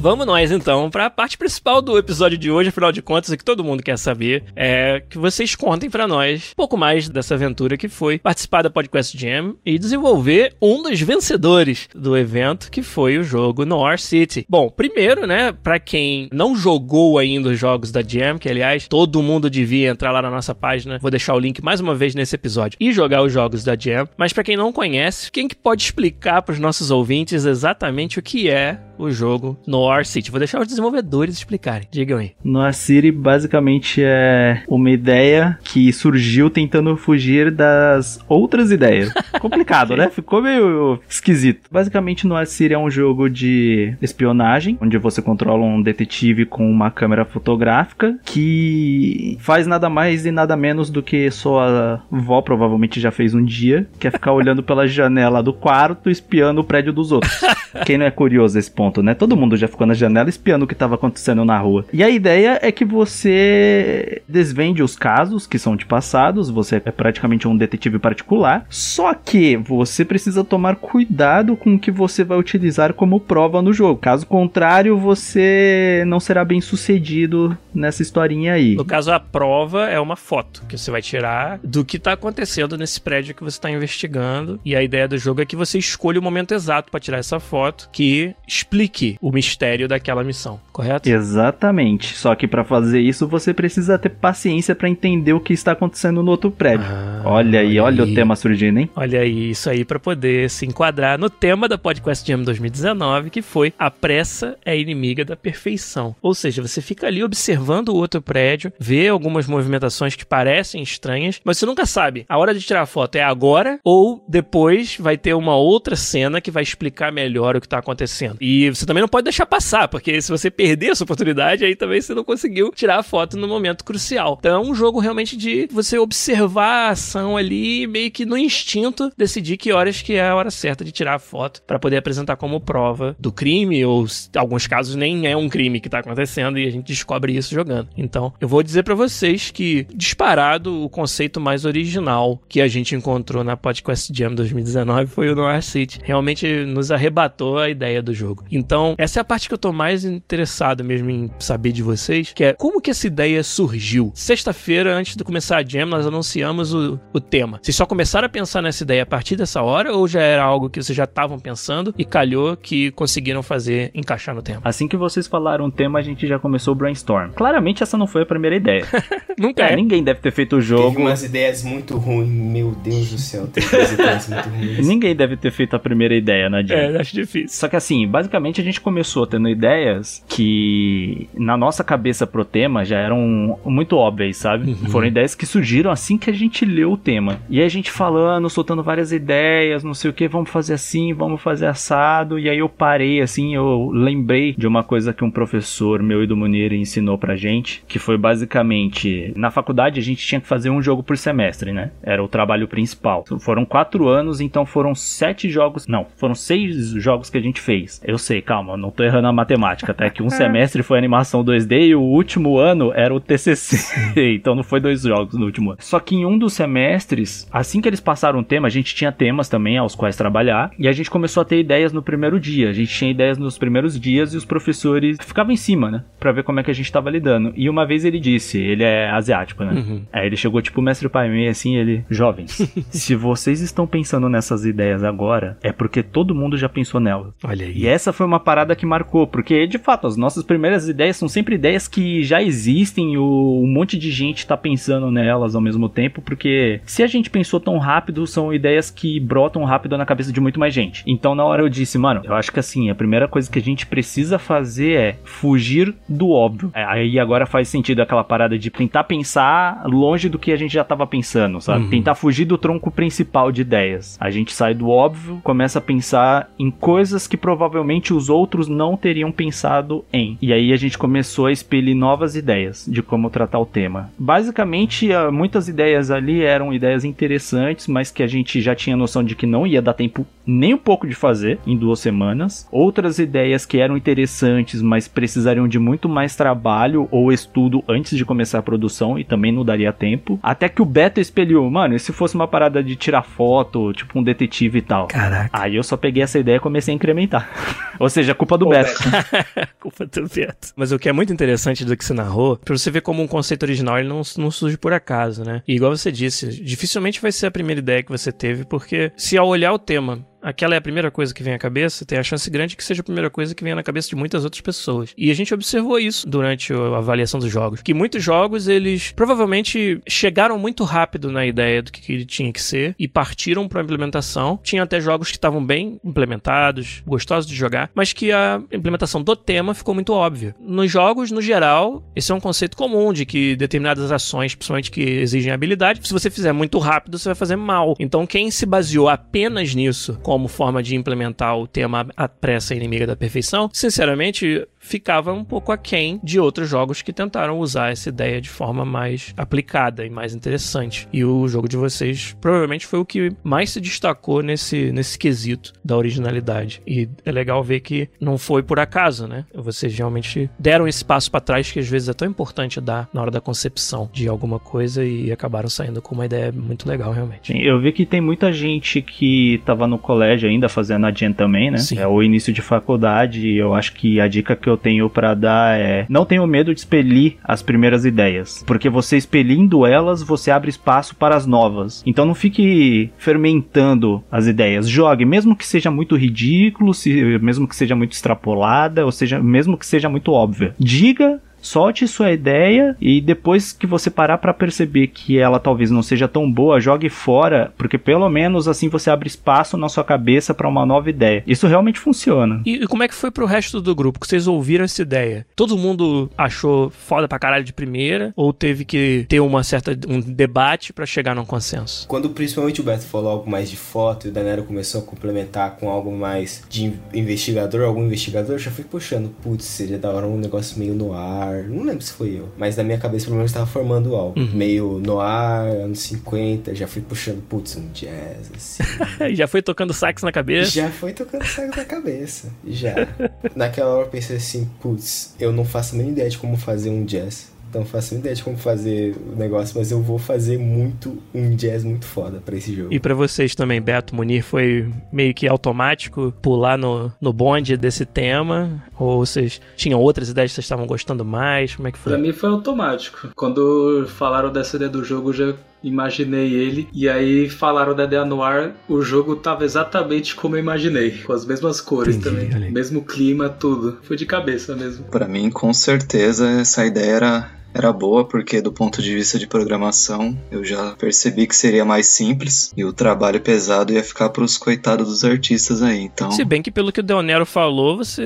[0.00, 3.36] Vamos nós então para a parte principal do episódio de hoje, afinal de contas, o
[3.36, 7.34] que todo mundo quer saber é que vocês contem para nós um pouco mais dessa
[7.34, 12.80] aventura que foi participar da Podcast Jam e desenvolver um dos vencedores do evento, que
[12.80, 14.46] foi o jogo Noir City.
[14.48, 19.22] Bom, primeiro, né, para quem não jogou ainda os jogos da Jam, que aliás todo
[19.22, 22.34] mundo devia entrar lá na nossa página, vou deixar o link mais uma vez nesse
[22.34, 24.08] episódio e jogar os jogos da Jam.
[24.16, 28.22] Mas para quem não conhece, quem que pode explicar para os nossos ouvintes exatamente o
[28.22, 30.30] que é o jogo Noir City.
[30.30, 31.88] Vou deixar os desenvolvedores explicarem.
[31.90, 32.32] Digam aí.
[32.44, 39.12] Noir City basicamente é uma ideia que surgiu tentando fugir das outras ideias.
[39.40, 40.10] Complicado, né?
[40.10, 41.68] Ficou meio esquisito.
[41.70, 46.90] Basicamente, Noir City é um jogo de espionagem, onde você controla um detetive com uma
[46.90, 53.10] câmera fotográfica que faz nada mais e nada menos do que sua avó provavelmente já
[53.10, 57.12] fez um dia, que é ficar olhando pela janela do quarto espiando o prédio dos
[57.12, 57.40] outros.
[57.86, 58.89] Quem não é curioso esse ponto?
[58.90, 59.14] Ponto, né?
[59.14, 61.84] Todo mundo já ficou na janela espiando o que estava acontecendo na rua.
[61.92, 66.90] E a ideia é que você desvende os casos que são de passados, você é
[66.90, 72.38] praticamente um detetive particular, só que você precisa tomar cuidado com o que você vai
[72.38, 74.00] utilizar como prova no jogo.
[74.00, 78.74] Caso contrário, você não será bem sucedido nessa historinha aí.
[78.74, 82.76] No caso, a prova é uma foto que você vai tirar do que está acontecendo
[82.76, 84.60] nesse prédio que você está investigando.
[84.64, 87.38] E a ideia do jogo é que você escolha o momento exato para tirar essa
[87.38, 91.08] foto que explica explique o mistério daquela missão, correto?
[91.08, 92.16] Exatamente.
[92.16, 96.22] Só que para fazer isso você precisa ter paciência para entender o que está acontecendo
[96.22, 96.86] no outro prédio.
[96.88, 98.90] Ah, olha aí, olha, olha o tema surgindo, hein?
[98.96, 103.42] Olha aí, isso aí para poder se enquadrar no tema da Podcast Jam 2019, que
[103.42, 106.14] foi a pressa é inimiga da perfeição.
[106.22, 111.40] Ou seja, você fica ali observando o outro prédio, vê algumas movimentações que parecem estranhas,
[111.44, 112.24] mas você nunca sabe.
[112.28, 116.40] A hora de tirar a foto é agora ou depois vai ter uma outra cena
[116.40, 118.36] que vai explicar melhor o que está acontecendo.
[118.40, 122.00] E você também não pode deixar passar, porque se você perder essa oportunidade, aí também
[122.00, 124.36] você não conseguiu tirar a foto no momento crucial.
[124.38, 129.10] Então é um jogo realmente de você observar a ação ali, meio que no instinto,
[129.16, 132.36] decidir que horas que é a hora certa de tirar a foto para poder apresentar
[132.36, 136.66] como prova do crime, ou alguns casos nem é um crime que tá acontecendo e
[136.66, 137.88] a gente descobre isso jogando.
[137.96, 142.94] Então, eu vou dizer para vocês que disparado o conceito mais original que a gente
[142.94, 146.00] encontrou na Podcast Jam 2019 foi o Noir City.
[146.02, 148.44] Realmente nos arrebatou a ideia do jogo.
[148.50, 152.32] Então, essa é a parte que eu tô mais interessado mesmo em saber de vocês,
[152.32, 154.12] que é como que essa ideia surgiu.
[154.14, 157.58] Sexta-feira, antes de começar a Jam, nós anunciamos o, o tema.
[157.62, 160.68] Vocês só começaram a pensar nessa ideia a partir dessa hora ou já era algo
[160.68, 164.60] que vocês já estavam pensando e calhou que conseguiram fazer, encaixar no tema?
[164.64, 167.30] Assim que vocês falaram o tema, a gente já começou o brainstorm.
[167.32, 168.84] Claramente essa não foi a primeira ideia.
[169.38, 169.76] Nunca é, é.
[169.76, 170.90] Ninguém deve ter feito o jogo.
[170.90, 173.46] Teve umas ideias muito ruins, meu Deus do céu.
[173.46, 174.86] Teve umas ideias muito ruins.
[174.88, 176.76] Ninguém deve ter feito a primeira ideia na Jam.
[176.76, 177.48] É, acho difícil.
[177.48, 182.84] Só que assim, basicamente a gente começou tendo ideias que na nossa cabeça pro tema
[182.84, 184.70] já eram muito óbvias, sabe?
[184.70, 184.88] Uhum.
[184.88, 187.40] Foram ideias que surgiram assim que a gente leu o tema.
[187.48, 191.40] E a gente falando, soltando várias ideias, não sei o que, vamos fazer assim, vamos
[191.40, 192.38] fazer assado.
[192.38, 196.26] E aí eu parei assim, eu lembrei de uma coisa que um professor meu e
[196.26, 200.70] do Munir ensinou pra gente, que foi basicamente na faculdade a gente tinha que fazer
[200.70, 201.90] um jogo por semestre, né?
[202.02, 203.24] Era o trabalho principal.
[203.38, 208.00] Foram quatro anos, então foram sete jogos, não, foram seis jogos que a gente fez.
[208.04, 211.88] Eu sei, calma, não tô errando a matemática, até que um semestre foi animação 2D
[211.88, 213.76] e o último ano era o TCC.
[214.36, 215.78] então não foi dois jogos no último ano.
[215.80, 219.10] Só que em um dos semestres, assim que eles passaram o tema, a gente tinha
[219.10, 222.70] temas também aos quais trabalhar e a gente começou a ter ideias no primeiro dia.
[222.70, 226.30] A gente tinha ideias nos primeiros dias e os professores ficavam em cima, né, para
[226.30, 227.52] ver como é que a gente tava lidando.
[227.56, 229.72] E uma vez ele disse, ele é asiático, né?
[229.72, 230.02] Uhum.
[230.12, 232.52] Aí ele chegou tipo o mestre pai meio assim, ele, jovens,
[232.90, 237.32] se vocês estão pensando nessas ideias agora, é porque todo mundo já pensou nelas.
[237.42, 237.72] Olha aí.
[237.76, 241.26] E essa foi uma parada que marcou, porque de fato as nossas primeiras ideias são
[241.26, 246.20] sempre ideias que já existem, um monte de gente tá pensando nelas ao mesmo tempo,
[246.20, 250.38] porque se a gente pensou tão rápido, são ideias que brotam rápido na cabeça de
[250.38, 251.02] muito mais gente.
[251.06, 253.62] Então na hora eu disse, mano, eu acho que assim, a primeira coisa que a
[253.62, 256.70] gente precisa fazer é fugir do óbvio.
[256.74, 260.74] É, aí agora faz sentido aquela parada de tentar pensar longe do que a gente
[260.74, 261.84] já tava pensando, sabe?
[261.84, 261.90] Uhum.
[261.90, 264.18] Tentar fugir do tronco principal de ideias.
[264.20, 268.96] A gente sai do óbvio, começa a pensar em coisas que provavelmente os outros não
[268.96, 270.38] teriam pensado em.
[270.40, 274.10] E aí a gente começou a expelir novas ideias de como tratar o tema.
[274.18, 279.22] Basicamente, ah, muitas ideias ali eram ideias interessantes, mas que a gente já tinha noção
[279.22, 282.66] de que não ia dar tempo nem um pouco de fazer em duas semanas.
[282.70, 288.24] Outras ideias que eram interessantes, mas precisariam de muito mais trabalho ou estudo antes de
[288.24, 290.38] começar a produção e também não daria tempo.
[290.42, 294.18] Até que o Beto espelhou, mano, e se fosse uma parada de tirar foto, tipo
[294.18, 295.06] um detetive e tal?
[295.06, 295.50] Caraca.
[295.52, 297.48] Aí eu só peguei essa ideia e comecei a incrementar.
[298.00, 298.98] Ou seja, culpa do Beto.
[299.78, 300.72] culpa do Beto.
[300.74, 303.28] Mas o que é muito interessante do que você narrou, pra você ver como um
[303.28, 305.62] conceito original ele não, não surge por acaso, né?
[305.68, 309.36] E igual você disse, dificilmente vai ser a primeira ideia que você teve, porque se
[309.36, 312.22] ao olhar o tema aquela é a primeira coisa que vem à cabeça, tem a
[312.22, 315.12] chance grande que seja a primeira coisa que venha na cabeça de muitas outras pessoas.
[315.16, 320.00] E a gente observou isso durante a avaliação dos jogos, que muitos jogos eles provavelmente
[320.08, 323.84] chegaram muito rápido na ideia do que ele tinha que ser e partiram para a
[323.84, 324.58] implementação.
[324.62, 329.36] Tinha até jogos que estavam bem implementados, gostosos de jogar, mas que a implementação do
[329.36, 330.54] tema ficou muito óbvia.
[330.60, 335.00] Nos jogos, no geral, esse é um conceito comum de que determinadas ações, principalmente que
[335.00, 337.94] exigem habilidade, se você fizer muito rápido, você vai fazer mal.
[337.98, 343.04] Então, quem se baseou apenas nisso como forma de implementar o tema A Pressa Inimiga
[343.04, 348.40] da Perfeição, sinceramente, ficava um pouco aquém de outros jogos que tentaram usar essa ideia
[348.40, 351.06] de forma mais aplicada e mais interessante.
[351.12, 355.72] E o jogo de vocês provavelmente foi o que mais se destacou nesse, nesse quesito
[355.84, 356.82] da originalidade.
[356.86, 359.44] E é legal ver que não foi por acaso, né?
[359.54, 363.20] Vocês realmente deram esse passo para trás que às vezes é tão importante dar na
[363.20, 367.52] hora da concepção de alguma coisa e acabaram saindo com uma ideia muito legal, realmente.
[367.54, 371.70] Eu vi que tem muita gente que tava no colégio ainda fazendo a Gen também,
[371.70, 371.78] né?
[371.78, 371.98] Sim.
[371.98, 375.34] É o início de faculdade e eu acho que a dica que eu tenho para
[375.34, 380.50] dar é: não tenha medo de expelir as primeiras ideias, porque você expelindo elas, você
[380.50, 382.02] abre espaço para as novas.
[382.06, 384.88] Então não fique fermentando as ideias.
[384.88, 389.76] Jogue, mesmo que seja muito ridículo, se, mesmo que seja muito extrapolada, ou seja, mesmo
[389.76, 390.74] que seja muito óbvia.
[390.78, 396.02] Diga Solte sua ideia e depois que você parar para perceber que ela talvez não
[396.02, 400.54] seja tão boa, jogue fora, porque pelo menos assim você abre espaço na sua cabeça
[400.54, 401.42] para uma nova ideia.
[401.46, 402.62] Isso realmente funciona.
[402.64, 404.20] E, e, como é que foi pro resto do grupo?
[404.20, 405.46] Que vocês ouviram essa ideia?
[405.54, 410.20] Todo mundo achou foda pra caralho de primeira ou teve que ter uma certa um
[410.20, 412.06] debate para chegar num consenso?
[412.08, 415.76] Quando principalmente o Beto falou algo mais de foto e o Danero começou a complementar
[415.76, 420.26] com algo mais de investigador, algum investigador, eu já fui puxando, putz, seria da hora
[420.26, 421.68] um negócio meio no ar noir.
[421.68, 422.48] Não lembro se foi eu.
[422.56, 424.38] Mas na minha cabeça, pelo menos, estava formando algo.
[424.38, 424.50] Uhum.
[424.52, 426.74] Meio noir, anos 50.
[426.74, 428.82] Já fui puxando, putz, um jazz, assim.
[429.34, 430.70] já foi tocando sax na cabeça?
[430.70, 432.48] Já foi tocando sax na cabeça.
[432.66, 432.94] Já.
[433.54, 437.04] Naquela hora eu pensei assim, putz, eu não faço nem ideia de como fazer um
[437.04, 437.50] jazz.
[437.70, 441.84] Então faço ideia de como fazer o negócio, mas eu vou fazer muito um jazz
[441.84, 442.92] muito foda para esse jogo.
[442.92, 448.04] E para vocês também, Beto Munir, foi meio que automático pular no, no bonde desse
[448.04, 448.82] tema?
[448.98, 451.76] Ou vocês tinham outras ideias que vocês estavam gostando mais?
[451.76, 452.12] Como é que foi?
[452.12, 453.28] Pra mim foi automático.
[453.36, 456.88] Quando falaram dessa ideia do jogo, já imaginei ele.
[456.92, 461.22] E aí falaram da Dea Noir, o jogo tava exatamente como eu imaginei.
[461.24, 462.70] Com as mesmas cores Entendi, também.
[462.70, 463.98] Mesmo clima, tudo.
[464.02, 465.04] Foi de cabeça mesmo.
[465.04, 469.46] Para mim, com certeza, essa ideia era era boa porque do ponto de vista de
[469.46, 474.44] programação eu já percebi que seria mais simples e o trabalho pesado ia ficar para
[474.44, 476.00] os coitados dos artistas aí.
[476.00, 478.22] Então, se bem que pelo que o Deonero falou, você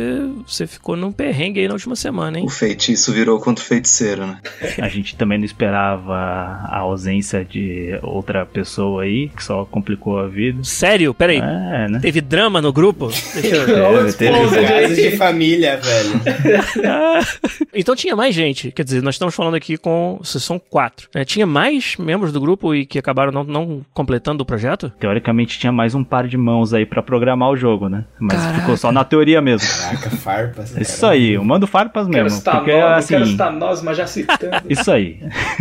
[0.47, 2.45] você ficou num perrengue aí na última semana, hein?
[2.47, 4.39] O feitiço virou contra o feiticeiro, né?
[4.81, 10.27] A gente também não esperava a ausência de outra pessoa aí que só complicou a
[10.27, 10.63] vida.
[10.63, 11.13] Sério?
[11.15, 11.39] Peraí.
[11.39, 11.99] É, né?
[12.01, 13.11] Teve drama no grupo?
[13.35, 14.15] Deixa eu ver.
[14.15, 16.21] teve de família, velho.
[17.75, 18.71] então tinha mais gente.
[18.71, 20.21] Quer dizer, nós estamos estamos falando aqui com.
[20.23, 21.09] São quatro.
[21.15, 21.25] Né?
[21.25, 24.91] Tinha mais membros do grupo e que acabaram não, não completando o projeto?
[24.99, 28.05] Teoricamente tinha mais um par de mãos aí para programar o jogo, né?
[28.19, 28.61] Mas Caraca.
[28.61, 29.69] ficou só na teoria mesmo.
[29.69, 30.77] Caraca, farpas.
[30.77, 32.41] Isso aí, eu mando farpas mesmo.
[32.43, 34.63] Quero porque, nós, assim, quero estar nós, mas já citando.
[34.69, 35.21] Isso aí.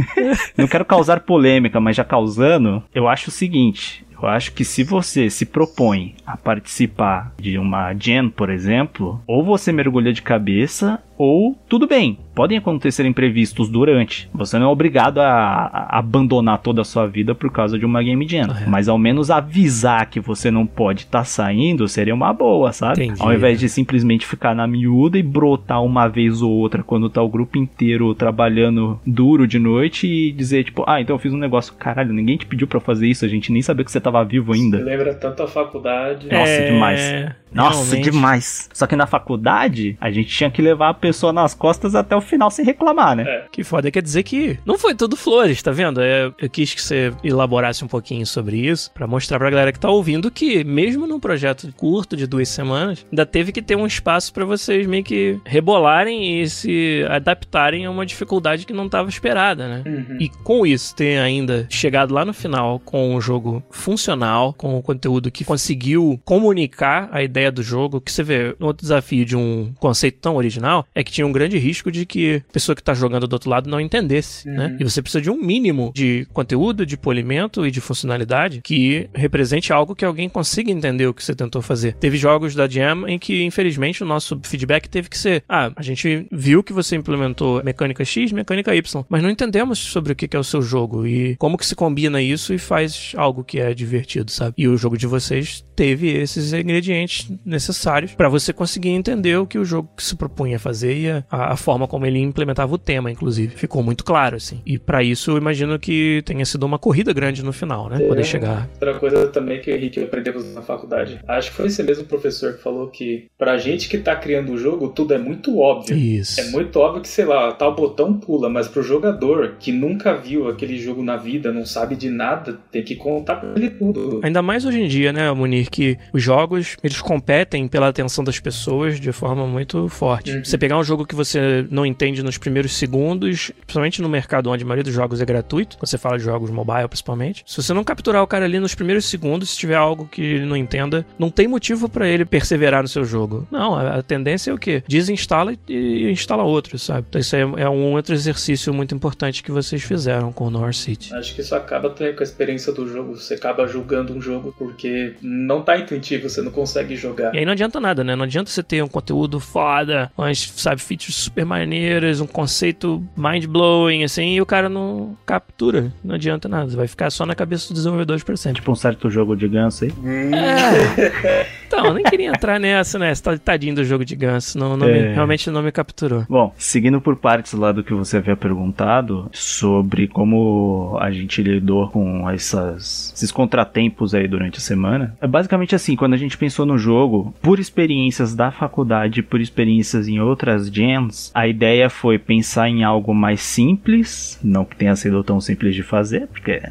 [0.58, 4.86] não quero causar polêmica, mas já causando, eu acho o seguinte: eu acho que se
[4.86, 11.04] você se propõe a participar de uma gen, por exemplo, ou você mergulha de cabeça,
[11.18, 14.30] ou tudo bem, podem acontecer imprevistos durante.
[14.34, 18.02] Você não é obrigado a, a abandonar toda a sua vida por causa de uma
[18.02, 18.48] game jam.
[18.50, 18.66] Ah, é.
[18.68, 23.06] Mas ao menos avisar que você não pode estar tá saindo seria uma boa, sabe?
[23.06, 23.22] Entendi.
[23.22, 27.22] Ao invés de simplesmente ficar na miúda e brotar uma vez ou outra quando tá
[27.22, 31.38] o grupo inteiro trabalhando duro de noite e dizer, tipo, ah, então eu fiz um
[31.38, 34.24] negócio, caralho, ninguém te pediu para fazer isso, a gente nem sabia que você tava
[34.24, 34.78] vivo ainda.
[34.78, 36.28] Você lembra tanto a faculdade.
[36.28, 36.72] Nossa, é...
[36.72, 37.34] demais.
[37.54, 38.12] Nossa, Realmente.
[38.12, 38.70] demais.
[38.74, 42.22] Só que na faculdade, a gente tinha que levar a pessoa nas costas até o
[42.22, 43.24] final sem reclamar, né?
[43.28, 43.46] É.
[43.52, 43.92] Que foda.
[43.92, 46.02] Quer dizer que não foi tudo flores, tá vendo?
[46.02, 49.80] É, eu quis que você elaborasse um pouquinho sobre isso, para mostrar pra galera que
[49.80, 53.86] tá ouvindo que, mesmo num projeto curto de duas semanas, ainda teve que ter um
[53.86, 59.10] espaço para vocês meio que rebolarem e se adaptarem a uma dificuldade que não tava
[59.10, 59.84] esperada, né?
[59.86, 60.18] Uhum.
[60.20, 64.82] E com isso, ter ainda chegado lá no final com um jogo funcional, com um
[64.82, 69.26] conteúdo que conseguiu comunicar a ideia ideia do jogo, que você vê, no outro desafio
[69.26, 72.76] de um conceito tão original, é que tinha um grande risco de que a pessoa
[72.76, 74.54] que está jogando do outro lado não entendesse, né?
[74.54, 74.70] uhum.
[74.72, 74.78] né?
[74.80, 79.74] E você precisa de um mínimo de conteúdo, de polimento e de funcionalidade que represente
[79.74, 81.94] algo que alguém consiga entender o que você tentou fazer.
[81.94, 85.82] Teve jogos da Jam em que, infelizmente, o nosso feedback teve que ser: ah, a
[85.82, 90.36] gente viu que você implementou mecânica X, mecânica Y, mas não entendemos sobre o que
[90.36, 93.74] é o seu jogo e como que se combina isso e faz algo que é
[93.74, 94.54] divertido, sabe?
[94.58, 99.58] E o jogo de vocês teve esses ingredientes necessários para você conseguir entender o que
[99.58, 103.12] o jogo se propunha a fazer e a, a, forma como ele implementava o tema,
[103.12, 103.56] inclusive.
[103.56, 104.62] Ficou muito claro, assim.
[104.66, 108.04] E para isso eu imagino que tenha sido uma corrida grande no final, né?
[108.04, 108.70] É, Poder chegar.
[108.74, 111.20] Outra coisa também que o Henrique aprendemos na faculdade.
[111.28, 114.58] Acho que foi esse mesmo professor que falou que pra gente que tá criando o
[114.58, 115.96] jogo, tudo é muito óbvio.
[115.96, 116.40] Isso.
[116.40, 120.48] É muito óbvio que, sei lá, tal botão pula, mas pro jogador que nunca viu
[120.48, 124.20] aquele jogo na vida, não sabe de nada, tem que contar pra ele tudo.
[124.24, 125.32] Ainda mais hoje em dia, né,
[125.70, 130.32] Que os jogos, eles competem pela atenção das pessoas de forma muito forte.
[130.32, 130.44] Uhum.
[130.44, 134.64] Você pegar um jogo que você não entende nos primeiros segundos, principalmente no mercado onde
[134.64, 137.84] a maioria dos jogos é gratuito, você fala de jogos mobile principalmente, se você não
[137.84, 141.30] capturar o cara ali nos primeiros segundos, se tiver algo que ele não entenda, não
[141.30, 143.48] tem motivo para ele perseverar no seu jogo.
[143.52, 144.84] Não, a, a, tendência é o quê?
[144.88, 147.06] Desinstala e, e instala outro, sabe?
[147.10, 150.76] Então isso é, é, um outro exercício muito importante que vocês fizeram com o North
[150.76, 151.14] City.
[151.14, 153.16] Acho que isso acaba com a experiência do jogo.
[153.16, 157.34] Você acaba julgando um jogo porque não tá intuitivo, você não consegue jogar.
[157.34, 158.16] E aí não adianta nada, né?
[158.16, 164.04] Não adianta você ter um conteúdo foda, umas, sabe, features super maneiras, um conceito mind-blowing,
[164.04, 165.92] assim, e o cara não captura.
[166.04, 166.76] Não adianta nada.
[166.76, 168.62] Vai ficar só na cabeça dos desenvolvedores por sempre.
[168.62, 169.94] Tipo um certo jogo de ganso aí.
[170.34, 171.48] É.
[171.74, 173.14] então, eu nem queria entrar nessa, né?
[173.16, 174.58] Tá tadinho do jogo de ganso.
[174.58, 174.94] Não, não é.
[174.94, 176.26] me, realmente não me capturou.
[176.30, 181.90] Bom, seguindo por partes lá do que você havia perguntado sobre como a gente lidou
[181.90, 186.66] com essas, esses contratempos aí durante a semana, é basicamente assim, quando a gente pensou
[186.66, 192.70] no jogo, por experiências da faculdade, por experiências em outras gens, a ideia foi pensar
[192.70, 196.62] em algo mais simples, não que tenha sido tão simples de fazer, porque,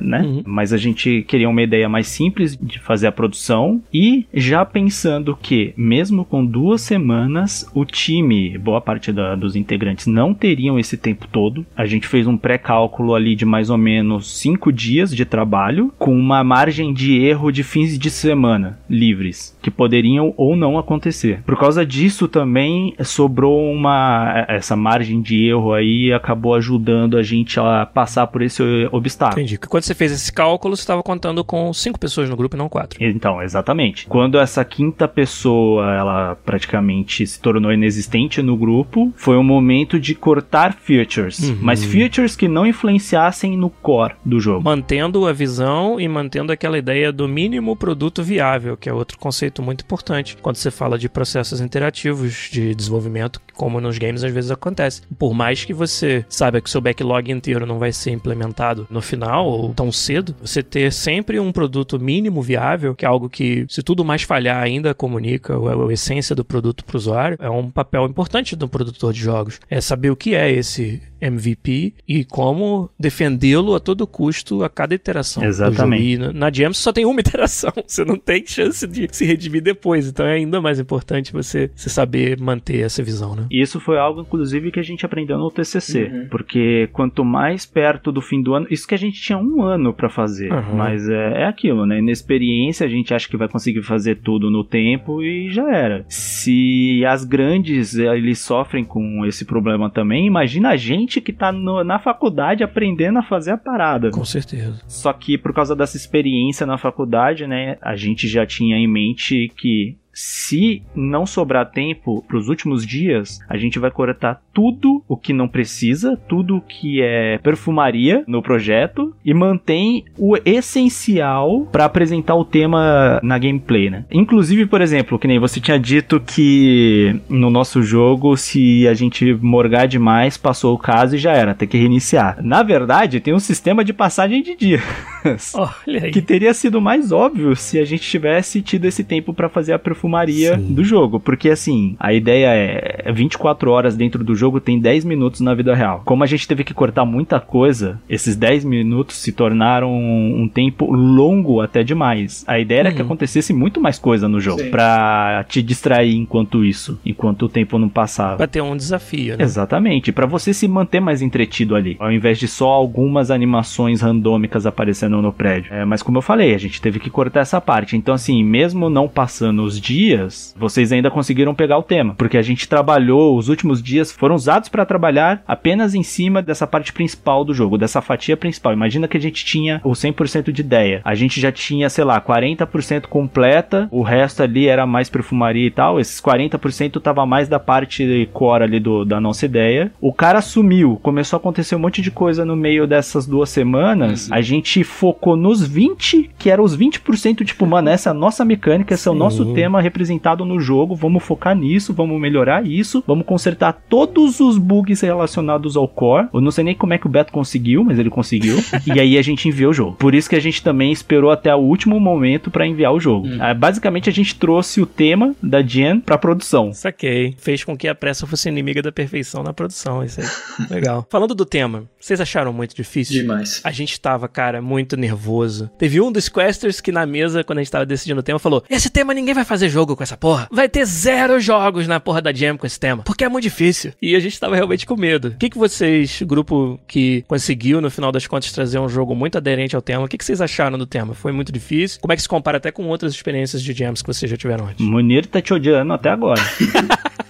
[0.00, 0.20] né?
[0.20, 0.42] Uhum.
[0.46, 5.36] Mas a gente queria uma ideia mais simples de fazer a produção e já pensando
[5.40, 10.96] que, mesmo com duas semanas, o time, boa parte da, dos integrantes, não teriam esse
[10.96, 11.64] tempo todo.
[11.76, 16.14] A gente fez um pré-cálculo ali de mais ou menos cinco dias de trabalho, com
[16.14, 21.42] uma margem de erro de fins de semana livres, que poderiam ou não acontecer.
[21.44, 27.58] Por causa disso também sobrou uma essa margem de erro aí acabou ajudando a gente
[27.58, 29.40] a passar por esse obstáculo.
[29.40, 29.58] Entendi.
[29.58, 32.68] Quando você fez esse cálculo, você estava contando com cinco pessoas no grupo e não
[32.68, 33.02] quatro.
[33.02, 34.06] Então, exatamente.
[34.06, 40.14] Quando essa quinta pessoa, ela praticamente se tornou inexistente no grupo, foi o momento de
[40.14, 41.58] cortar features, uhum.
[41.60, 44.62] mas features que não influenciassem no core do jogo.
[44.62, 49.62] Mantendo a visão e mantendo aquela ideia do mínimo produto viável, que é outro conceito
[49.62, 54.50] muito importante quando você fala de processos interativos de desenvolvimento, como nos games às vezes
[54.50, 55.02] acontece.
[55.18, 59.46] Por mais que você saiba que seu backlog inteiro não vai ser implementado no final
[59.46, 63.82] ou tão cedo, você ter sempre um produto mínimo viável, que é algo que, se
[63.82, 67.70] tudo mais falhar, ainda comunica a, a essência do produto para o usuário, é um
[67.70, 69.60] papel importante do produtor de jogos.
[69.68, 74.94] É saber o que é esse MVP e como defendê-lo a todo custo a cada
[74.94, 75.44] iteração.
[75.44, 76.02] Exatamente.
[76.02, 80.08] E na Jam só tem uma iteração, você não tem chance de se redimir depois,
[80.08, 83.46] então é ainda mais importante você, você saber manter essa visão, né?
[83.50, 86.28] Isso foi algo, inclusive, que a gente aprendeu no TCC, uhum.
[86.30, 89.94] porque quanto mais perto do fim do ano, isso que a gente tinha um ano
[89.94, 90.76] para fazer, uhum.
[90.76, 91.98] mas é, é aquilo, né?
[91.98, 96.04] Inexperiência, a gente acha que vai conseguir fazer tudo no tempo e já era.
[96.08, 101.82] Se as grandes eles sofrem com esse problema também, imagina a gente que tá no,
[101.84, 104.10] na faculdade aprendendo a fazer a parada.
[104.10, 104.80] Com certeza.
[104.86, 109.52] Só que por causa dessa experiência na faculdade, né, a gente já tinha em mente
[109.56, 115.16] que se não sobrar tempo para os últimos dias, a gente vai cortar tudo o
[115.16, 121.84] que não precisa, tudo o que é perfumaria no projeto e mantém o essencial para
[121.84, 124.04] apresentar o tema na gameplay, né?
[124.10, 129.32] Inclusive, por exemplo, que nem você tinha dito que no nosso jogo, se a gente
[129.34, 132.38] morgar demais, passou o caso e já era, tem que reiniciar.
[132.42, 134.78] Na verdade, tem um sistema de passagem de
[135.54, 136.10] Olha aí.
[136.10, 139.78] Que teria sido mais óbvio se a gente tivesse tido esse tempo para fazer a
[139.78, 140.74] perfumaria Sim.
[140.74, 141.20] do jogo.
[141.20, 145.74] Porque assim, a ideia é 24 horas dentro do jogo tem 10 minutos na vida
[145.74, 146.02] real.
[146.04, 150.92] Como a gente teve que cortar muita coisa, esses 10 minutos se tornaram um tempo
[150.92, 152.44] longo até demais.
[152.46, 152.86] A ideia uhum.
[152.86, 153.06] era que uhum.
[153.06, 154.62] acontecesse muito mais coisa no jogo.
[154.70, 158.36] Pra te distrair enquanto isso, enquanto o tempo não passava.
[158.36, 159.44] Pra ter um desafio, né?
[159.44, 160.12] Exatamente.
[160.12, 161.96] para você se manter mais entretido ali.
[161.98, 165.74] Ao invés de só algumas animações randômicas aparecendo no prédio.
[165.74, 167.96] É, mas como eu falei, a gente teve que cortar essa parte.
[167.96, 172.38] Então, assim, mesmo não passando os dias dias, vocês ainda conseguiram pegar o tema, porque
[172.38, 176.92] a gente trabalhou, os últimos dias foram usados para trabalhar apenas em cima dessa parte
[176.92, 178.72] principal do jogo, dessa fatia principal.
[178.72, 181.00] Imagina que a gente tinha o 100% de ideia.
[181.04, 185.70] A gente já tinha, sei lá, 40% completa, o resto ali era mais perfumaria e
[185.70, 186.00] tal.
[186.00, 189.92] Esses 40% tava mais da parte core ali do, da nossa ideia.
[190.00, 194.28] O cara sumiu, começou a acontecer um monte de coisa no meio dessas duas semanas.
[194.28, 194.34] Uhum.
[194.34, 198.44] A gente focou nos 20, que eram os 20%, tipo, mano, essa é a nossa
[198.44, 203.02] mecânica, esse é o nosso tema representado no jogo, vamos focar nisso, vamos melhorar isso,
[203.04, 206.28] vamos consertar todos os bugs relacionados ao core.
[206.32, 208.58] Eu não sei nem como é que o Beto conseguiu, mas ele conseguiu.
[208.86, 209.96] e aí a gente enviou o jogo.
[209.96, 213.26] Por isso que a gente também esperou até o último momento para enviar o jogo.
[213.26, 213.38] Hum.
[213.40, 216.72] Ah, basicamente a gente trouxe o tema da Jen pra produção.
[216.72, 217.34] Saquei.
[217.38, 220.28] Fez com que a pressa fosse inimiga da perfeição na produção, isso aí.
[220.70, 221.04] Legal.
[221.10, 223.20] Falando do tema, vocês acharam muito difícil?
[223.20, 223.60] Demais.
[223.64, 225.70] A gente tava, cara, muito nervoso.
[225.78, 228.64] Teve um dos questers que na mesa, quando a gente tava decidindo o tema, falou:
[228.68, 230.48] Esse tema ninguém vai fazer jogo com essa porra.
[230.50, 233.02] Vai ter zero jogos na porra da Jam com esse tema.
[233.02, 233.92] Porque é muito difícil.
[234.00, 235.28] E a gente tava realmente com medo.
[235.28, 239.38] O que, que vocês, grupo que conseguiu, no final das contas, trazer um jogo muito
[239.38, 241.14] aderente ao tema, o que, que vocês acharam do tema?
[241.14, 242.00] Foi muito difícil?
[242.00, 244.66] Como é que se compara até com outras experiências de jams que vocês já tiveram
[244.66, 244.84] antes?
[244.84, 246.40] Munir tá te odiando até agora.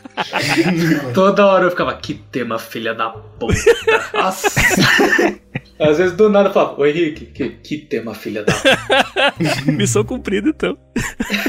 [1.14, 3.54] Toda hora eu ficava, que tema filha da puta.
[4.14, 4.48] Nossa.
[5.82, 8.52] Às vezes do nada eu falo, ô Henrique, que, que tema filha da.
[9.66, 10.76] Missão cumprida então.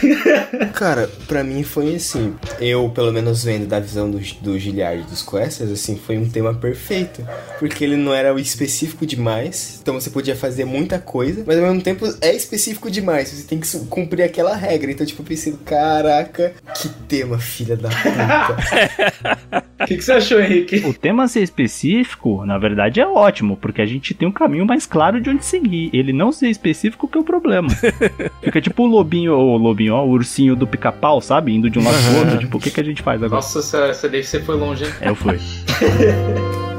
[0.73, 2.35] Cara, pra mim foi assim.
[2.59, 6.53] Eu, pelo menos vendo da visão do, do Giliard dos Questers, assim, foi um tema
[6.53, 7.25] perfeito.
[7.59, 9.79] Porque ele não era específico demais.
[9.81, 13.29] Então você podia fazer muita coisa, mas ao mesmo tempo é específico demais.
[13.29, 14.91] Você tem que cumprir aquela regra.
[14.91, 19.63] Então, tipo, eu pensei, caraca, que tema filha da puta.
[19.83, 20.77] O que, que você achou, Henrique?
[20.85, 24.85] O tema ser específico, na verdade, é ótimo, porque a gente tem um caminho mais
[24.85, 25.89] claro de onde seguir.
[25.91, 27.67] Ele não ser específico que é o problema.
[28.41, 31.53] Fica tipo o lobinho, o lobinho, ó, o ursinho do pica-pau, sabe?
[31.53, 32.37] Indo de um lado pro outro.
[32.39, 33.41] Tipo, o que, que a gente faz agora?
[33.41, 34.91] Nossa, essa, essa daí você foi longe, hein?
[35.01, 35.37] É, eu fui.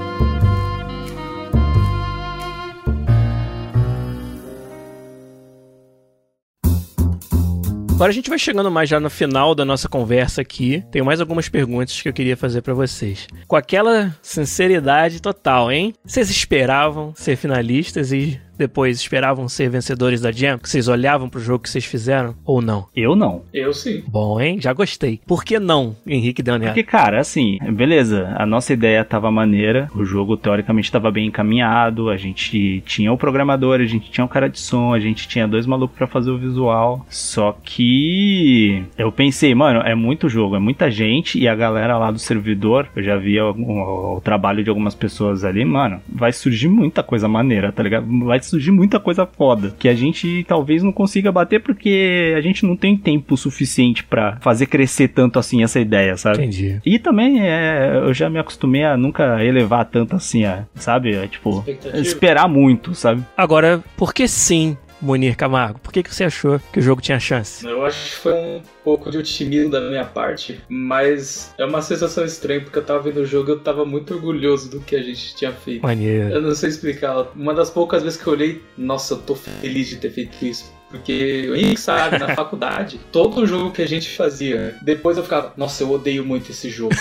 [7.95, 10.82] Agora a gente vai chegando mais já no final da nossa conversa aqui.
[10.90, 13.28] Tenho mais algumas perguntas que eu queria fazer para vocês.
[13.47, 15.95] Com aquela sinceridade total, hein?
[16.05, 20.59] Vocês esperavam ser finalistas e depois esperavam ser vencedores da Jam?
[20.59, 22.87] Que vocês olhavam pro jogo que vocês fizeram ou não?
[22.95, 23.43] Eu não.
[23.53, 24.03] Eu sim.
[24.07, 24.59] Bom, hein?
[24.61, 25.21] Já gostei.
[25.27, 26.71] Por que não, Henrique Daniel?
[26.71, 32.11] Porque, cara, assim, beleza, a nossa ideia tava maneira, o jogo teoricamente tava bem encaminhado,
[32.11, 35.49] a gente tinha o programador, a gente tinha o cara de som, a gente tinha
[35.49, 37.05] dois malucos para fazer o visual.
[37.09, 42.11] Só que eu pensei, mano, é muito jogo, é muita gente e a galera lá
[42.11, 46.33] do servidor, eu já via o, o, o trabalho de algumas pessoas ali, mano, vai
[46.33, 48.07] surgir muita coisa maneira, tá ligado?
[48.25, 52.64] Vai surgir muita coisa foda que a gente talvez não consiga bater porque a gente
[52.64, 56.38] não tem tempo suficiente para fazer crescer tanto assim essa ideia, sabe?
[56.38, 56.80] Entendi.
[56.84, 60.42] E também é, eu já me acostumei a nunca elevar tanto assim,
[60.74, 61.14] sabe?
[61.14, 61.64] É, tipo,
[61.95, 63.22] esperar muito, sabe?
[63.36, 65.79] Agora, por que sim Munir Camargo?
[65.79, 67.67] Por que, que você achou que o jogo tinha chance?
[67.67, 72.25] Eu acho que foi um pouco de otimismo da minha parte, mas é uma sensação
[72.25, 75.03] estranha, porque eu tava vendo o jogo e eu tava muito orgulhoso do que a
[75.03, 75.83] gente tinha feito.
[75.83, 76.31] Maneiro.
[76.31, 77.29] Eu não sei explicar.
[77.35, 80.73] Uma das poucas vezes que eu olhei, nossa, eu tô feliz de ter feito isso.
[80.95, 85.53] Porque o Henrique sabe, na faculdade, todo jogo que a gente fazia, depois eu ficava,
[85.57, 86.95] nossa, eu odeio muito esse jogo.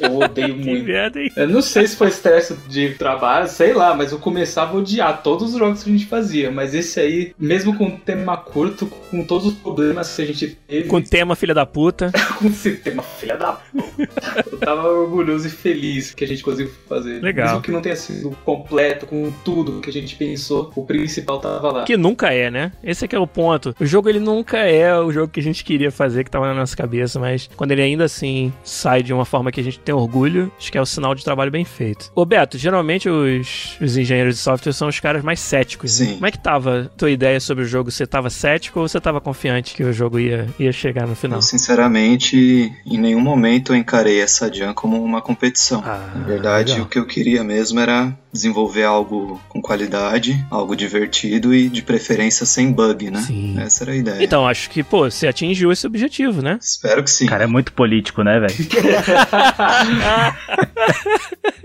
[0.00, 0.90] Eu odeio muito.
[1.36, 5.22] Eu não sei se foi estresse de trabalho, sei lá, mas eu começava a odiar
[5.22, 6.50] todos os jogos que a gente fazia.
[6.50, 10.58] Mas esse aí, mesmo com um tema curto, com todos os problemas que a gente
[10.66, 12.10] teve, Com tema filha da puta.
[12.38, 16.72] com esse tema, filha da puta, eu tava orgulhoso e feliz que a gente conseguiu
[16.88, 17.22] fazer.
[17.22, 17.46] Legal.
[17.46, 21.70] Mesmo que não tenha sido completo, com tudo que a gente pensou, o principal tava
[21.70, 21.84] lá.
[21.84, 22.72] Que nunca é, né?
[22.82, 23.76] Esse é que é o ponto.
[23.78, 26.54] O jogo ele nunca é o jogo que a gente queria fazer, que tava na
[26.54, 29.94] nossa cabeça, mas quando ele ainda assim sai de uma forma que a gente tem
[29.94, 32.10] orgulho, acho que é o sinal de trabalho bem feito.
[32.14, 36.00] Ô Beto, geralmente os, os engenheiros de software são os caras mais céticos.
[36.00, 36.06] né?
[36.06, 36.14] Sim.
[36.14, 37.90] Como é que tava a tua ideia sobre o jogo?
[37.90, 41.38] Você tava cético ou você tava confiante que o jogo ia, ia chegar no final?
[41.38, 45.82] Eu, sinceramente, em nenhum momento eu encarei essa Jam como uma competição.
[45.84, 46.86] Ah, Na verdade, legal.
[46.86, 52.46] o que eu queria mesmo era desenvolver algo com qualidade, algo divertido e de preferência
[52.46, 53.22] sem bug, né?
[53.22, 53.56] Sim.
[53.58, 54.22] Essa era a ideia.
[54.22, 56.58] Então, acho que, pô, você atingiu esse objetivo, né?
[56.60, 57.26] Espero que sim.
[57.26, 58.54] O cara é muito político, né, velho?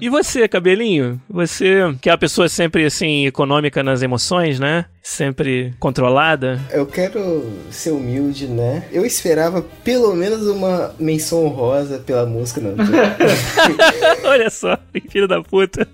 [0.00, 1.20] E você, cabelinho?
[1.28, 4.86] Você, que é uma pessoa sempre, assim, econômica nas emoções, né?
[5.02, 6.60] Sempre controlada.
[6.70, 8.84] Eu quero ser humilde, né?
[8.92, 12.74] Eu esperava pelo menos uma menção honrosa pela música, não.
[14.24, 14.78] Olha só,
[15.10, 15.86] filho da puta.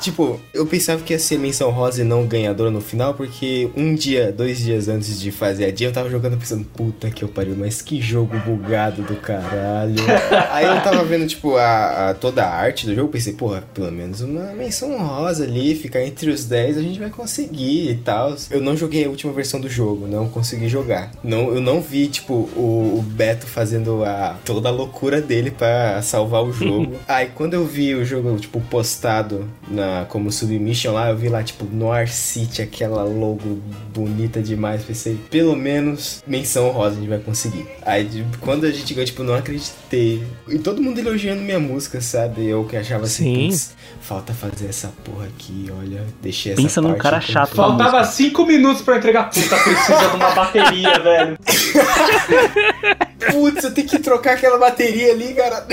[0.00, 3.94] Tipo, eu pensava que ia ser menção rosa e não ganhador no final, porque um
[3.94, 7.28] dia, dois dias antes de fazer a dia, eu tava jogando pensando, puta que eu
[7.28, 9.94] pariu, mas que jogo bugado do caralho.
[10.50, 13.90] Aí eu tava vendo, tipo, a, a- toda a arte do jogo, pensei, porra, pelo
[13.92, 18.34] menos uma menção honrosa ali, ficar entre os 10 a gente vai conseguir e tal.
[18.50, 21.10] Eu não joguei a última versão do jogo, não consegui jogar.
[21.22, 26.00] Não, eu não vi, tipo, o, o Beto fazendo a, toda a loucura dele pra
[26.02, 26.94] salvar o jogo.
[27.08, 31.42] Aí quando eu vi o jogo, tipo, postado na, como submission lá, eu vi lá,
[31.42, 33.60] tipo, Noir City, aquela logo
[33.94, 34.82] bonita demais.
[34.84, 37.66] Pensei, pelo menos menção rosa a gente vai conseguir.
[37.84, 40.22] Aí de- quando a gente ganhou, tipo, não acreditei.
[40.48, 42.46] E todo mundo elogiando minha música, sabe?
[42.46, 43.32] Eu que achava Sim.
[43.34, 47.48] assim, "Putz, falta fazer essa porra aqui, olha, deixei essa Pensa num cara chato.
[47.48, 49.30] foi." Faltava cinco minutos pra entregar.
[49.30, 51.38] Puta, precisa de uma bateria, velho.
[53.18, 55.66] Putz, eu tenho que trocar aquela bateria ali, cara.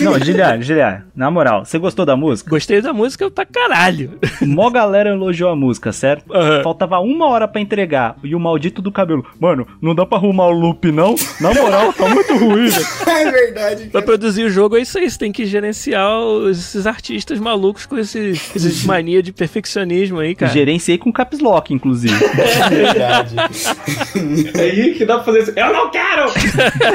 [0.00, 2.48] Não, Giliar, Giliar, na moral, você gostou da música?
[2.50, 4.18] Gostei da música pra caralho.
[4.40, 6.32] Mó galera elogiou a música, certo?
[6.34, 6.62] Aham.
[6.62, 9.24] Faltava uma hora pra entregar e o maldito do cabelo.
[9.38, 11.14] Mano, não dá pra arrumar o loop, não?
[11.40, 12.86] Na moral, tá muito ruim, velho.
[13.06, 14.04] é verdade, Pra cara.
[14.04, 16.10] produzir o jogo é isso aí, você tem que gerenciar
[16.50, 20.52] esses artistas malucos com esse, esse mania de perfeccionismo aí, cara.
[20.52, 22.14] Gerenciei com caps lock, inclusive.
[22.14, 23.34] É verdade.
[24.58, 25.52] Aí que dá pra fazer isso.
[25.56, 26.26] Eu não quero!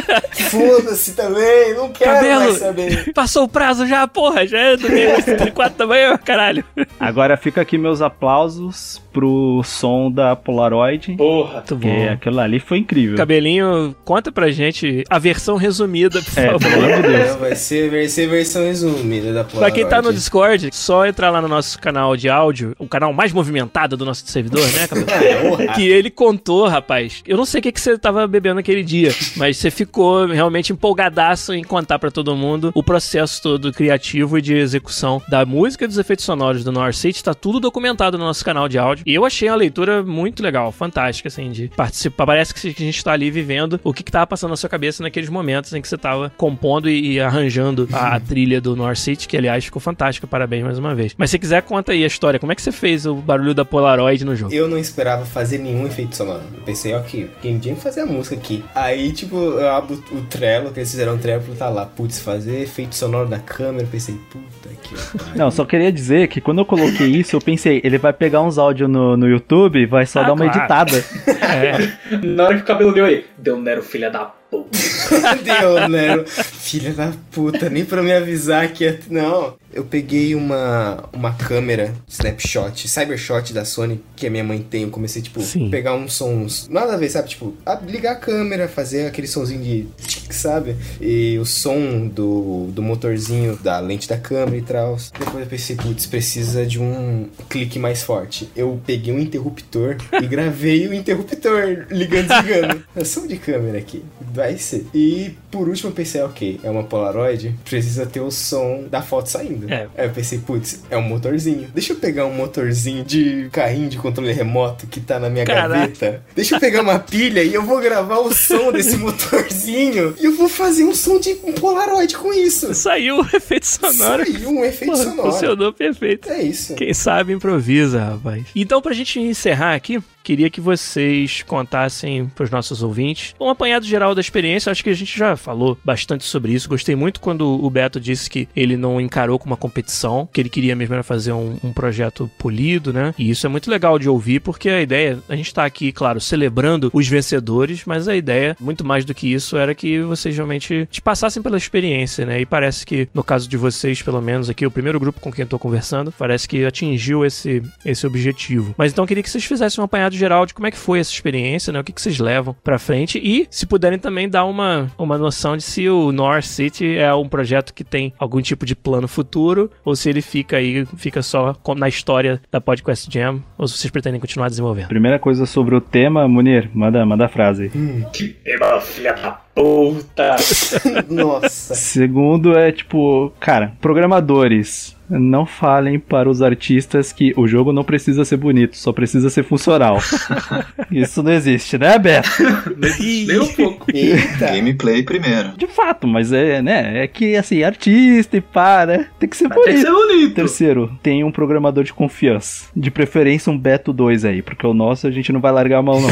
[0.49, 2.39] Foda-se também, não quero Cabelo.
[2.41, 3.13] mais saber.
[3.13, 6.63] Passou o prazo já, porra, já é do meio 34 tamanho, caralho.
[6.99, 11.15] Agora fica aqui meus aplausos pro som da Polaroid.
[11.15, 11.63] Porra.
[11.67, 12.09] Porque bom.
[12.11, 13.17] aquilo ali foi incrível.
[13.17, 16.59] Cabelinho, conta pra gente a versão resumida, por É, favor.
[16.59, 17.35] pelo amor de Deus.
[17.37, 20.17] Vai ser, vai ser versão resumida da Pra quem tá no Polaroid.
[20.17, 24.25] Discord, só entrar lá no nosso canal de áudio, o canal mais movimentado do nosso
[24.27, 25.73] servidor, né, Cabelo?
[25.73, 27.23] que ele contou, rapaz.
[27.25, 29.86] Eu não sei o que, que você tava bebendo naquele dia, mas você ficou
[30.33, 35.45] realmente empolgadaço em contar pra todo mundo o processo todo criativo e de execução da
[35.45, 37.23] música e dos efeitos sonoros do North City.
[37.23, 39.03] Tá tudo documentado no nosso canal de áudio.
[39.05, 42.25] E eu achei a leitura muito legal, fantástica, assim, de participar.
[42.25, 45.03] Parece que a gente tá ali vivendo o que, que tava passando na sua cabeça
[45.03, 48.97] naqueles momentos em que você tava compondo e, e arranjando a, a trilha do North
[48.97, 50.27] City, que aliás ficou fantástica.
[50.27, 51.13] Parabéns mais uma vez.
[51.17, 52.39] Mas se quiser, conta aí a história.
[52.39, 54.53] Como é que você fez o barulho da Polaroid no jogo?
[54.53, 56.43] Eu não esperava fazer nenhum efeito sonoro.
[56.53, 58.63] Eu pensei, ok, quem tinha que fazer a música aqui.
[58.73, 62.95] Aí, tipo, eu o Trello, que eles fizeram um Trello, tá lá, putz, fazer efeito
[62.95, 63.83] sonoro da câmera.
[63.83, 65.35] Eu pensei, puta que pariu.
[65.37, 68.57] Não, só queria dizer que quando eu coloquei isso, eu pensei, ele vai pegar uns
[68.57, 70.59] áudios no, no YouTube e vai só Ah, dar uma claro.
[70.59, 71.03] editada.
[71.47, 72.17] É.
[72.25, 73.25] Na hora que o cabelo deu aí.
[73.37, 74.31] Deu Nero, filha da
[75.89, 76.23] né?
[76.25, 78.99] Filha da puta, nem pra me avisar que ia...
[79.09, 79.55] Não.
[79.73, 84.83] Eu peguei uma, uma câmera snapshot, cybershot da Sony, que a minha mãe tem.
[84.83, 85.69] Eu comecei, tipo, Sim.
[85.69, 86.67] pegar uns sons...
[86.69, 87.29] Nada a ver, sabe?
[87.29, 89.87] Tipo, a- ligar a câmera, fazer aquele sonzinho de...
[90.33, 90.75] sabe?
[90.99, 94.97] E o som do, do motorzinho da lente da câmera e tal.
[95.19, 98.49] Depois eu pensei, putz, precisa de um clique mais forte.
[98.55, 102.83] Eu peguei um interruptor e gravei o interruptor ligando e desligando.
[102.95, 104.03] é som de câmera aqui.
[104.37, 104.85] Vai ser.
[104.93, 109.31] E por último eu pensei, ok, é uma Polaroid, precisa ter o som da foto
[109.31, 109.67] saindo.
[109.67, 109.87] É.
[109.97, 111.67] Aí eu pensei, putz, é um motorzinho.
[111.73, 115.69] Deixa eu pegar um motorzinho de carrinho de controle remoto que tá na minha Caraca.
[115.69, 116.23] gaveta.
[116.35, 120.35] Deixa eu pegar uma pilha e eu vou gravar o som desse motorzinho e eu
[120.35, 122.75] vou fazer um som de um Polaroid com isso.
[122.75, 124.23] Saiu o efeito sonoro.
[124.23, 125.31] Saiu um efeito Porra, sonoro.
[125.31, 126.29] Funcionou perfeito.
[126.29, 126.75] É isso.
[126.75, 128.45] Quem sabe improvisa, rapaz.
[128.55, 134.13] Então, pra gente encerrar aqui, queria que vocês contassem pros nossos ouvintes um apanhado geral
[134.13, 134.71] da experiência.
[134.71, 136.69] Acho que a gente já falou bastante sobre isso.
[136.69, 140.49] Gostei muito quando o Beto disse que ele não encarou como uma competição, que ele
[140.49, 143.13] queria mesmo era fazer um, um projeto polido, né?
[143.17, 146.19] E isso é muito legal de ouvir, porque a ideia, a gente tá aqui, claro,
[146.19, 150.87] celebrando os vencedores, mas a ideia, muito mais do que isso, era que vocês realmente
[150.91, 152.41] te passassem pela experiência, né?
[152.41, 155.43] E parece que, no caso de vocês, pelo menos aqui, o primeiro grupo com quem
[155.43, 158.73] eu tô conversando, parece que atingiu esse, esse objetivo.
[158.77, 160.99] Mas então eu queria que vocês fizessem um apanhado geral de como é que foi
[160.99, 161.79] essa experiência, né?
[161.79, 165.57] O que, que vocês levam pra frente e, se puderem também dar uma, uma noção
[165.57, 169.69] de se o North City é um projeto que tem algum tipo de plano futuro
[169.83, 173.91] ou se ele fica aí, fica só na história da Podcast Jam ou se vocês
[173.91, 174.87] pretendem continuar desenvolvendo.
[174.87, 177.69] Primeira coisa sobre o tema, Munir, manda, manda a frase.
[178.13, 180.35] Que tema, filha da puta!
[181.09, 181.73] Nossa.
[181.73, 188.25] Segundo é tipo, cara, programadores, não falem para os artistas que o jogo não precisa
[188.25, 189.97] ser bonito, só precisa ser funcional.
[190.91, 192.29] Isso não existe, né, Beto?
[192.77, 193.85] nem, nem um pouco.
[193.93, 194.47] Eita.
[194.47, 195.53] Gameplay primeiro.
[195.57, 197.03] De fato, mas é, né?
[197.03, 199.07] É que assim, artista e pá, né?
[199.19, 199.85] Tem que ser Mas tem que bonito.
[199.85, 200.35] ser bonito.
[200.35, 202.67] Terceiro, tem um programador de confiança.
[202.75, 205.81] De preferência um Beto 2 aí, porque o nosso a gente não vai largar a
[205.81, 206.09] mão não.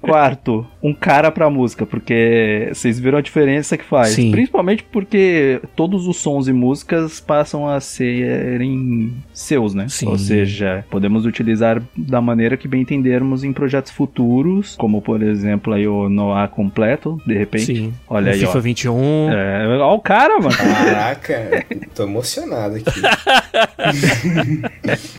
[0.00, 4.10] Quarto, um cara pra música, porque vocês viram a diferença que faz.
[4.10, 4.30] Sim.
[4.30, 9.86] Principalmente porque todos os sons e músicas passam a serem seus, né?
[9.88, 10.08] Sim.
[10.08, 15.72] Ou seja, podemos utilizar da maneira que bem entendermos em projetos futuros, como por exemplo
[15.72, 17.66] aí o Noah completo, de repente.
[17.66, 17.94] Sim.
[18.08, 18.60] Olha O aí, FIFA ó.
[18.60, 19.32] 21.
[19.32, 20.56] É, olha o cara, mano.
[20.56, 23.00] Caraca, tô emocionado aqui.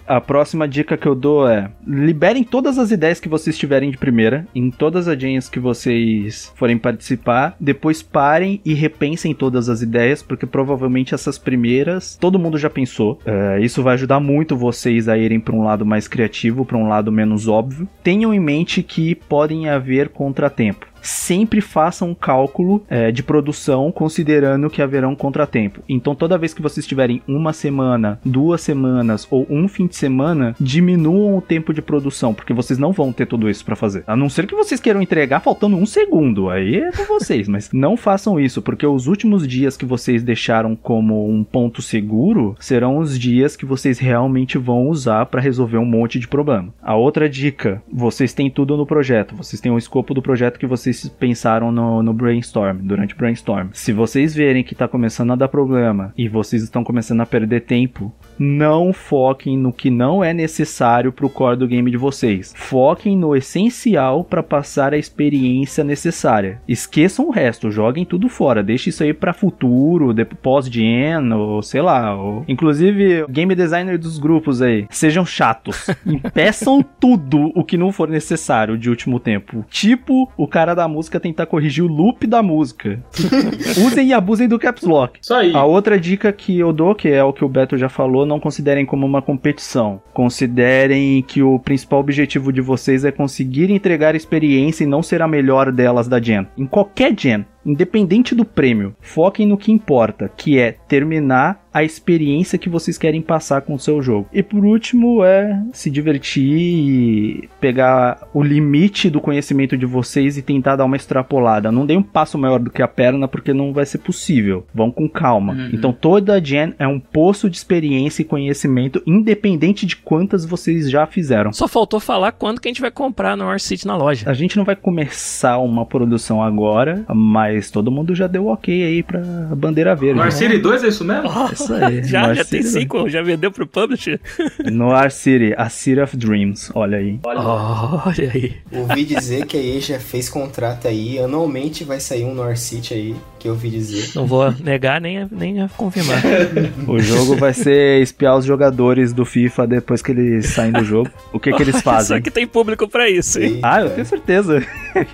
[0.08, 3.98] A próxima dica que eu dou é: liberem todas as ideias que vocês tiverem de
[3.98, 7.56] primeira, em todas as agências que vocês forem participar.
[7.60, 13.20] Depois parem e repensem todas as ideias, porque provavelmente essas primeiras todo mundo já pensou.
[13.26, 16.88] É, isso vai ajudar muito vocês a irem para um lado mais criativo, para um
[16.88, 17.88] lado menos óbvio.
[18.04, 24.70] Tenham em mente que podem haver contratempo sempre façam um cálculo é, de produção considerando
[24.70, 25.82] que haverá um contratempo.
[25.88, 30.56] Então, toda vez que vocês tiverem uma semana, duas semanas ou um fim de semana,
[30.60, 34.04] diminuam o tempo de produção, porque vocês não vão ter tudo isso para fazer.
[34.08, 37.72] A não ser que vocês queiram entregar faltando um segundo, aí é com vocês, mas
[37.72, 42.98] não façam isso, porque os últimos dias que vocês deixaram como um ponto seguro serão
[42.98, 46.74] os dias que vocês realmente vão usar para resolver um monte de problema.
[46.82, 50.68] A outra dica, vocês têm tudo no projeto, vocês têm o escopo do projeto que
[50.68, 50.89] vocês
[51.20, 53.70] pensaram no, no brainstorm, durante o brainstorm.
[53.74, 57.62] Se vocês verem que está começando a dar problema e vocês estão começando a perder
[57.62, 62.54] tempo, não foquem no que não é necessário para o core do game de vocês.
[62.56, 66.62] Foquem no essencial para passar a experiência necessária.
[66.68, 68.64] Esqueçam o resto, joguem tudo fora.
[68.64, 72.16] Deixe isso aí para futuro, pós-gen, ou sei lá.
[72.16, 72.46] Ou...
[72.48, 75.88] Inclusive, game designer dos grupos aí, sejam chatos.
[76.06, 79.66] Impeçam tudo o que não for necessário de último tempo.
[79.70, 83.00] Tipo, o cara da música tentar corrigir o loop da música.
[83.86, 85.20] Usem e abusem do caps lock.
[85.22, 85.54] Isso aí.
[85.54, 88.40] A outra dica que eu dou, que é o que o Beto já falou, não
[88.40, 90.02] considerem como uma competição.
[90.14, 95.28] Considerem que o principal objetivo de vocês é conseguir entregar experiência e não ser a
[95.28, 96.48] melhor delas da Gen.
[96.58, 102.58] Em qualquer Gen, independente do prêmio, foquem no que importa, que é terminar a experiência
[102.58, 104.28] que vocês querem passar com o seu jogo.
[104.34, 110.42] E por último é se divertir e pegar o limite do conhecimento de vocês e
[110.42, 111.72] tentar dar uma extrapolada.
[111.72, 114.66] Não dê um passo maior do que a perna porque não vai ser possível.
[114.74, 115.54] Vão com calma.
[115.54, 115.70] Uhum.
[115.74, 120.90] Então toda a gen é um poço de experiência e conhecimento independente de quantas vocês
[120.90, 121.54] já fizeram.
[121.54, 124.30] Só faltou falar quando que a gente vai comprar no North City na loja.
[124.30, 129.04] A gente não vai começar uma produção agora, mas todo mundo já deu ok aí
[129.04, 129.20] pra
[129.56, 130.18] bandeira verde.
[130.20, 131.30] Noir City 2 é isso mesmo?
[131.52, 132.04] Isso aí.
[132.08, 134.20] já, já tem City- cinco, já vendeu pro publisher?
[134.72, 137.20] Noir City, a City of Dreams, olha aí.
[137.24, 138.54] Olha aí.
[138.72, 142.94] Ouvi dizer que a EA já fez contrato aí, anualmente vai sair um North City
[142.94, 144.10] aí, que eu ouvi dizer.
[144.16, 146.20] Não vou negar nem, nem confirmar.
[146.88, 151.10] O jogo vai ser espiar os jogadores do FIFA depois que eles saem do jogo.
[151.32, 152.22] O que que eles Só fazem?
[152.22, 153.60] que tem público pra isso, hein?
[153.62, 154.64] Ah, eu tenho certeza.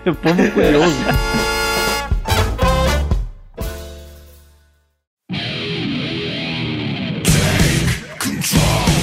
[0.06, 1.55] o povo curioso.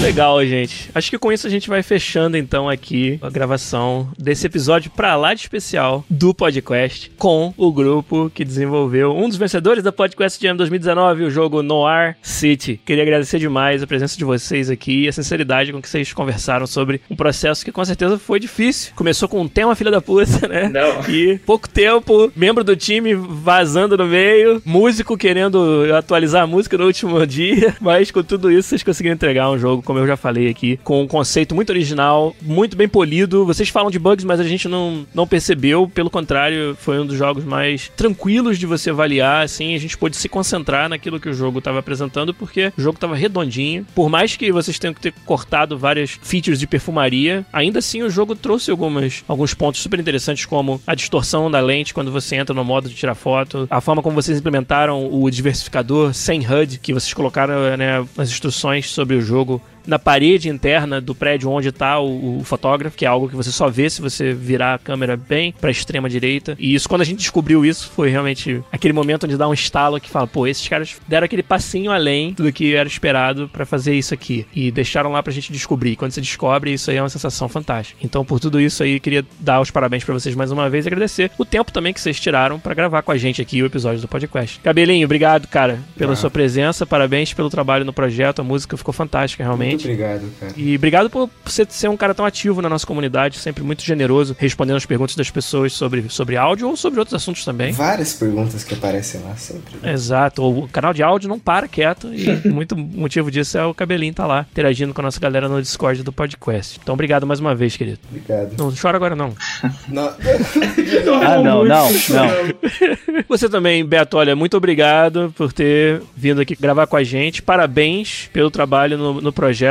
[0.03, 0.91] Legal, gente.
[0.93, 5.15] Acho que com isso a gente vai fechando então aqui a gravação desse episódio pra
[5.15, 10.45] lá de especial do podcast com o grupo que desenvolveu um dos vencedores da Podcast
[10.45, 12.81] Jam 2019, o jogo Noir City.
[12.85, 16.67] Queria agradecer demais a presença de vocês aqui e a sinceridade com que vocês conversaram
[16.67, 18.93] sobre um processo que com certeza foi difícil.
[18.97, 20.69] Começou com um tema filha da puta, né?
[20.69, 21.09] Não.
[21.09, 26.87] E pouco tempo, membro do time vazando no meio, músico querendo atualizar a música no
[26.87, 30.49] último dia, mas com tudo isso vocês conseguiram entregar um jogo, como eu já falei
[30.49, 33.45] aqui, com um conceito muito original, muito bem polido.
[33.45, 37.19] Vocês falam de bugs, mas a gente não, não percebeu, pelo contrário, foi um dos
[37.19, 41.35] jogos mais tranquilos de você avaliar, assim, a gente pôde se concentrar naquilo que o
[41.35, 43.87] jogo estava apresentando, porque o jogo estava redondinho.
[43.95, 48.09] Por mais que vocês tenham que ter cortado várias features de perfumaria, ainda assim o
[48.09, 52.55] jogo trouxe algumas, alguns pontos super interessantes, como a distorção da lente quando você entra
[52.55, 56.95] no modo de tirar foto, a forma como vocês implementaram o diversificador sem HUD, que
[56.95, 61.99] vocês colocaram né, nas instruções sobre o jogo na parede interna do prédio onde está
[61.99, 65.17] o, o, fotógrafo, que é algo que você só vê se você virar a câmera
[65.17, 66.57] bem para a extrema direita.
[66.59, 70.01] E isso, quando a gente descobriu isso, foi realmente aquele momento onde dá um estalo
[70.01, 73.95] que fala, pô, esses caras deram aquele passinho além do que era esperado para fazer
[73.95, 74.47] isso aqui.
[74.55, 75.97] E deixaram lá pra gente descobrir.
[75.97, 77.99] Quando você descobre, isso aí é uma sensação fantástica.
[78.03, 80.89] Então, por tudo isso aí, queria dar os parabéns para vocês mais uma vez e
[80.89, 84.01] agradecer o tempo também que vocês tiraram para gravar com a gente aqui o episódio
[84.01, 84.61] do podcast.
[84.61, 86.17] Cabelinho, obrigado, cara, pela ah.
[86.17, 86.87] sua presença.
[86.87, 88.41] Parabéns pelo trabalho no projeto.
[88.41, 89.72] A música ficou fantástica, realmente.
[89.73, 90.53] Muito obrigado, cara.
[90.57, 94.37] E obrigado por você ser um cara tão ativo na nossa comunidade, sempre muito generoso,
[94.39, 97.73] respondendo as perguntas das pessoas sobre, sobre áudio ou sobre outros assuntos também.
[97.73, 99.77] Várias perguntas que aparecem lá sempre.
[99.81, 99.93] Né?
[99.93, 100.43] Exato.
[100.43, 104.27] O canal de áudio não para quieto e muito motivo disso é o cabelinho tá
[104.27, 106.79] lá interagindo com a nossa galera no Discord do podcast.
[106.83, 107.99] Então obrigado mais uma vez, querido.
[108.09, 108.55] Obrigado.
[108.59, 109.35] Não chora agora não.
[109.89, 110.09] não.
[111.23, 113.23] ah, não, não, não.
[113.29, 117.43] Você também, Beto, olha, muito obrigado por ter vindo aqui gravar com a gente.
[117.43, 119.62] Parabéns pelo trabalho no, no projeto.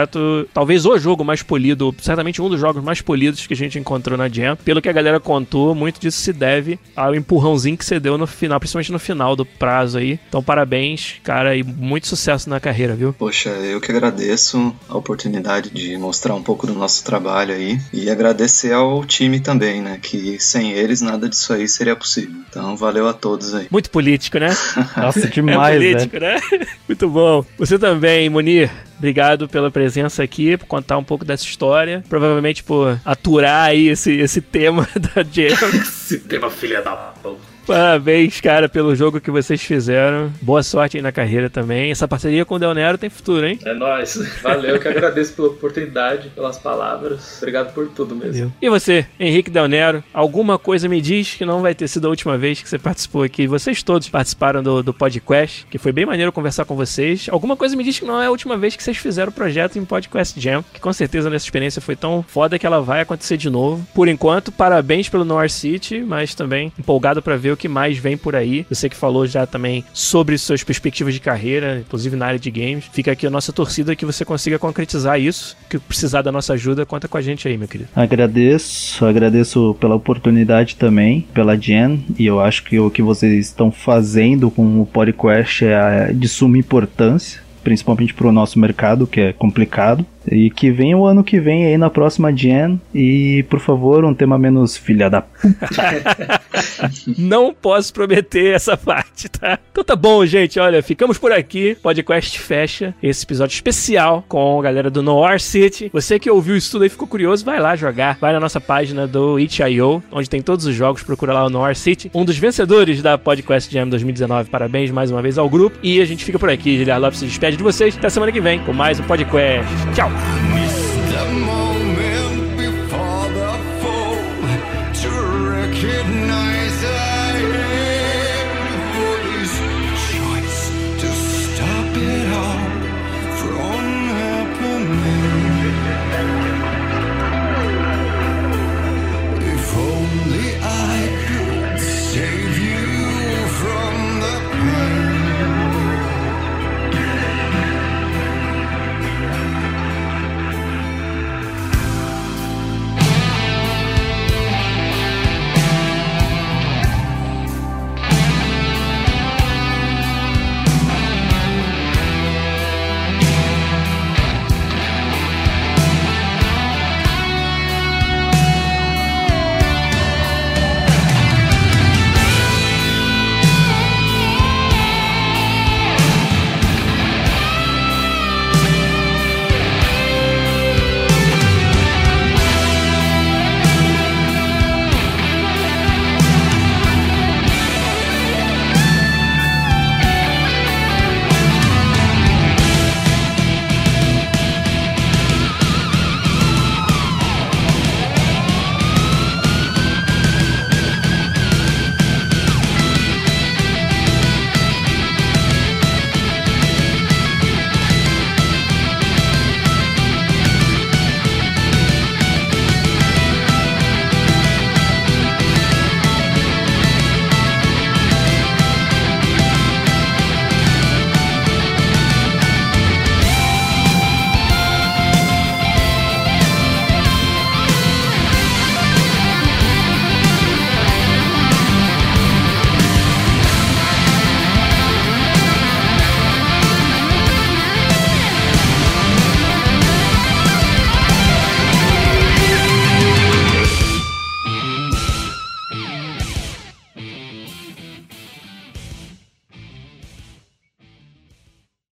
[0.53, 4.17] Talvez o jogo mais polido, certamente um dos jogos mais polidos que a gente encontrou
[4.17, 4.55] na Jam.
[4.55, 8.27] Pelo que a galera contou, muito disso se deve ao empurrãozinho que você deu no
[8.27, 10.19] final, principalmente no final do prazo aí.
[10.27, 13.13] Então, parabéns, cara, e muito sucesso na carreira, viu?
[13.13, 18.09] Poxa, eu que agradeço a oportunidade de mostrar um pouco do nosso trabalho aí e
[18.09, 19.99] agradecer ao time também, né?
[20.01, 22.35] Que sem eles nada disso aí seria possível.
[22.49, 23.67] Então, valeu a todos aí.
[23.69, 24.49] Muito político, né?
[24.97, 26.35] Nossa, demais, é político, né?
[26.51, 26.67] né?
[26.87, 27.45] Muito bom.
[27.57, 28.69] Você também, Munir.
[28.97, 29.80] Obrigado pela presença
[30.21, 32.03] aqui, por contar um pouco dessa história.
[32.09, 35.47] Provavelmente por aturar aí esse, esse tema da Jam.
[35.82, 37.51] esse tema filha da puta.
[37.66, 40.32] Parabéns, cara, pelo jogo que vocês fizeram.
[40.41, 41.91] Boa sorte aí na carreira também.
[41.91, 43.59] Essa parceria com o Del Nero tem futuro, hein?
[43.64, 44.16] É nóis.
[44.41, 47.38] Valeu, que agradeço pela oportunidade, pelas palavras.
[47.38, 48.53] Obrigado por tudo mesmo.
[48.62, 52.09] E você, Henrique Del Nero, alguma coisa me diz que não vai ter sido a
[52.09, 53.47] última vez que você participou aqui.
[53.47, 57.28] Vocês todos participaram do, do podcast, que foi bem maneiro conversar com vocês.
[57.30, 59.78] Alguma coisa me diz que não é a última vez que vocês fizeram o projeto
[59.78, 63.38] em Podcast Jam, que com certeza nessa experiência foi tão foda que ela vai acontecer
[63.38, 63.86] de novo.
[63.93, 68.18] Por enquanto, parabéns pelo Noir City, mas também empolgado para ver o que mais vem
[68.18, 68.66] por aí.
[68.70, 72.86] Você que falou já também sobre suas perspectivas de carreira, inclusive na área de games.
[72.91, 75.58] Fica aqui a nossa torcida que você consiga concretizar isso.
[75.70, 77.89] Que precisar da nossa ajuda, conta com a gente aí, meu querido.
[77.95, 83.72] Agradeço, agradeço pela oportunidade também, pela Jen, e eu acho que o que vocês estão
[83.72, 89.34] fazendo com o podcast é de suma importância principalmente para o nosso mercado, que é
[89.34, 90.05] complicado.
[90.30, 92.80] E que venha o ano que vem aí na próxima Gen.
[92.93, 95.24] E, por favor, um tema menos filha da
[97.18, 99.57] Não posso prometer essa parte, tá?
[99.72, 100.59] Então tá bom, gente.
[100.59, 101.76] Olha, ficamos por aqui.
[101.82, 105.89] Podcast fecha esse episódio especial com a galera do Noir City.
[105.91, 108.18] Você que ouviu isso tudo aí ficou curioso, vai lá jogar.
[108.20, 111.03] Vai na nossa página do itch.io, onde tem todos os jogos.
[111.03, 112.12] Procura lá o Noir City.
[112.14, 114.49] Um dos vencedores da Podcast Jam 2019.
[114.49, 115.78] Parabéns mais uma vez ao grupo.
[115.82, 116.78] E a gente fica por aqui.
[116.78, 117.97] Giliar Lopes se despede de vocês.
[117.97, 119.70] Até semana que vem com mais um podcast.
[119.93, 120.80] Tchau!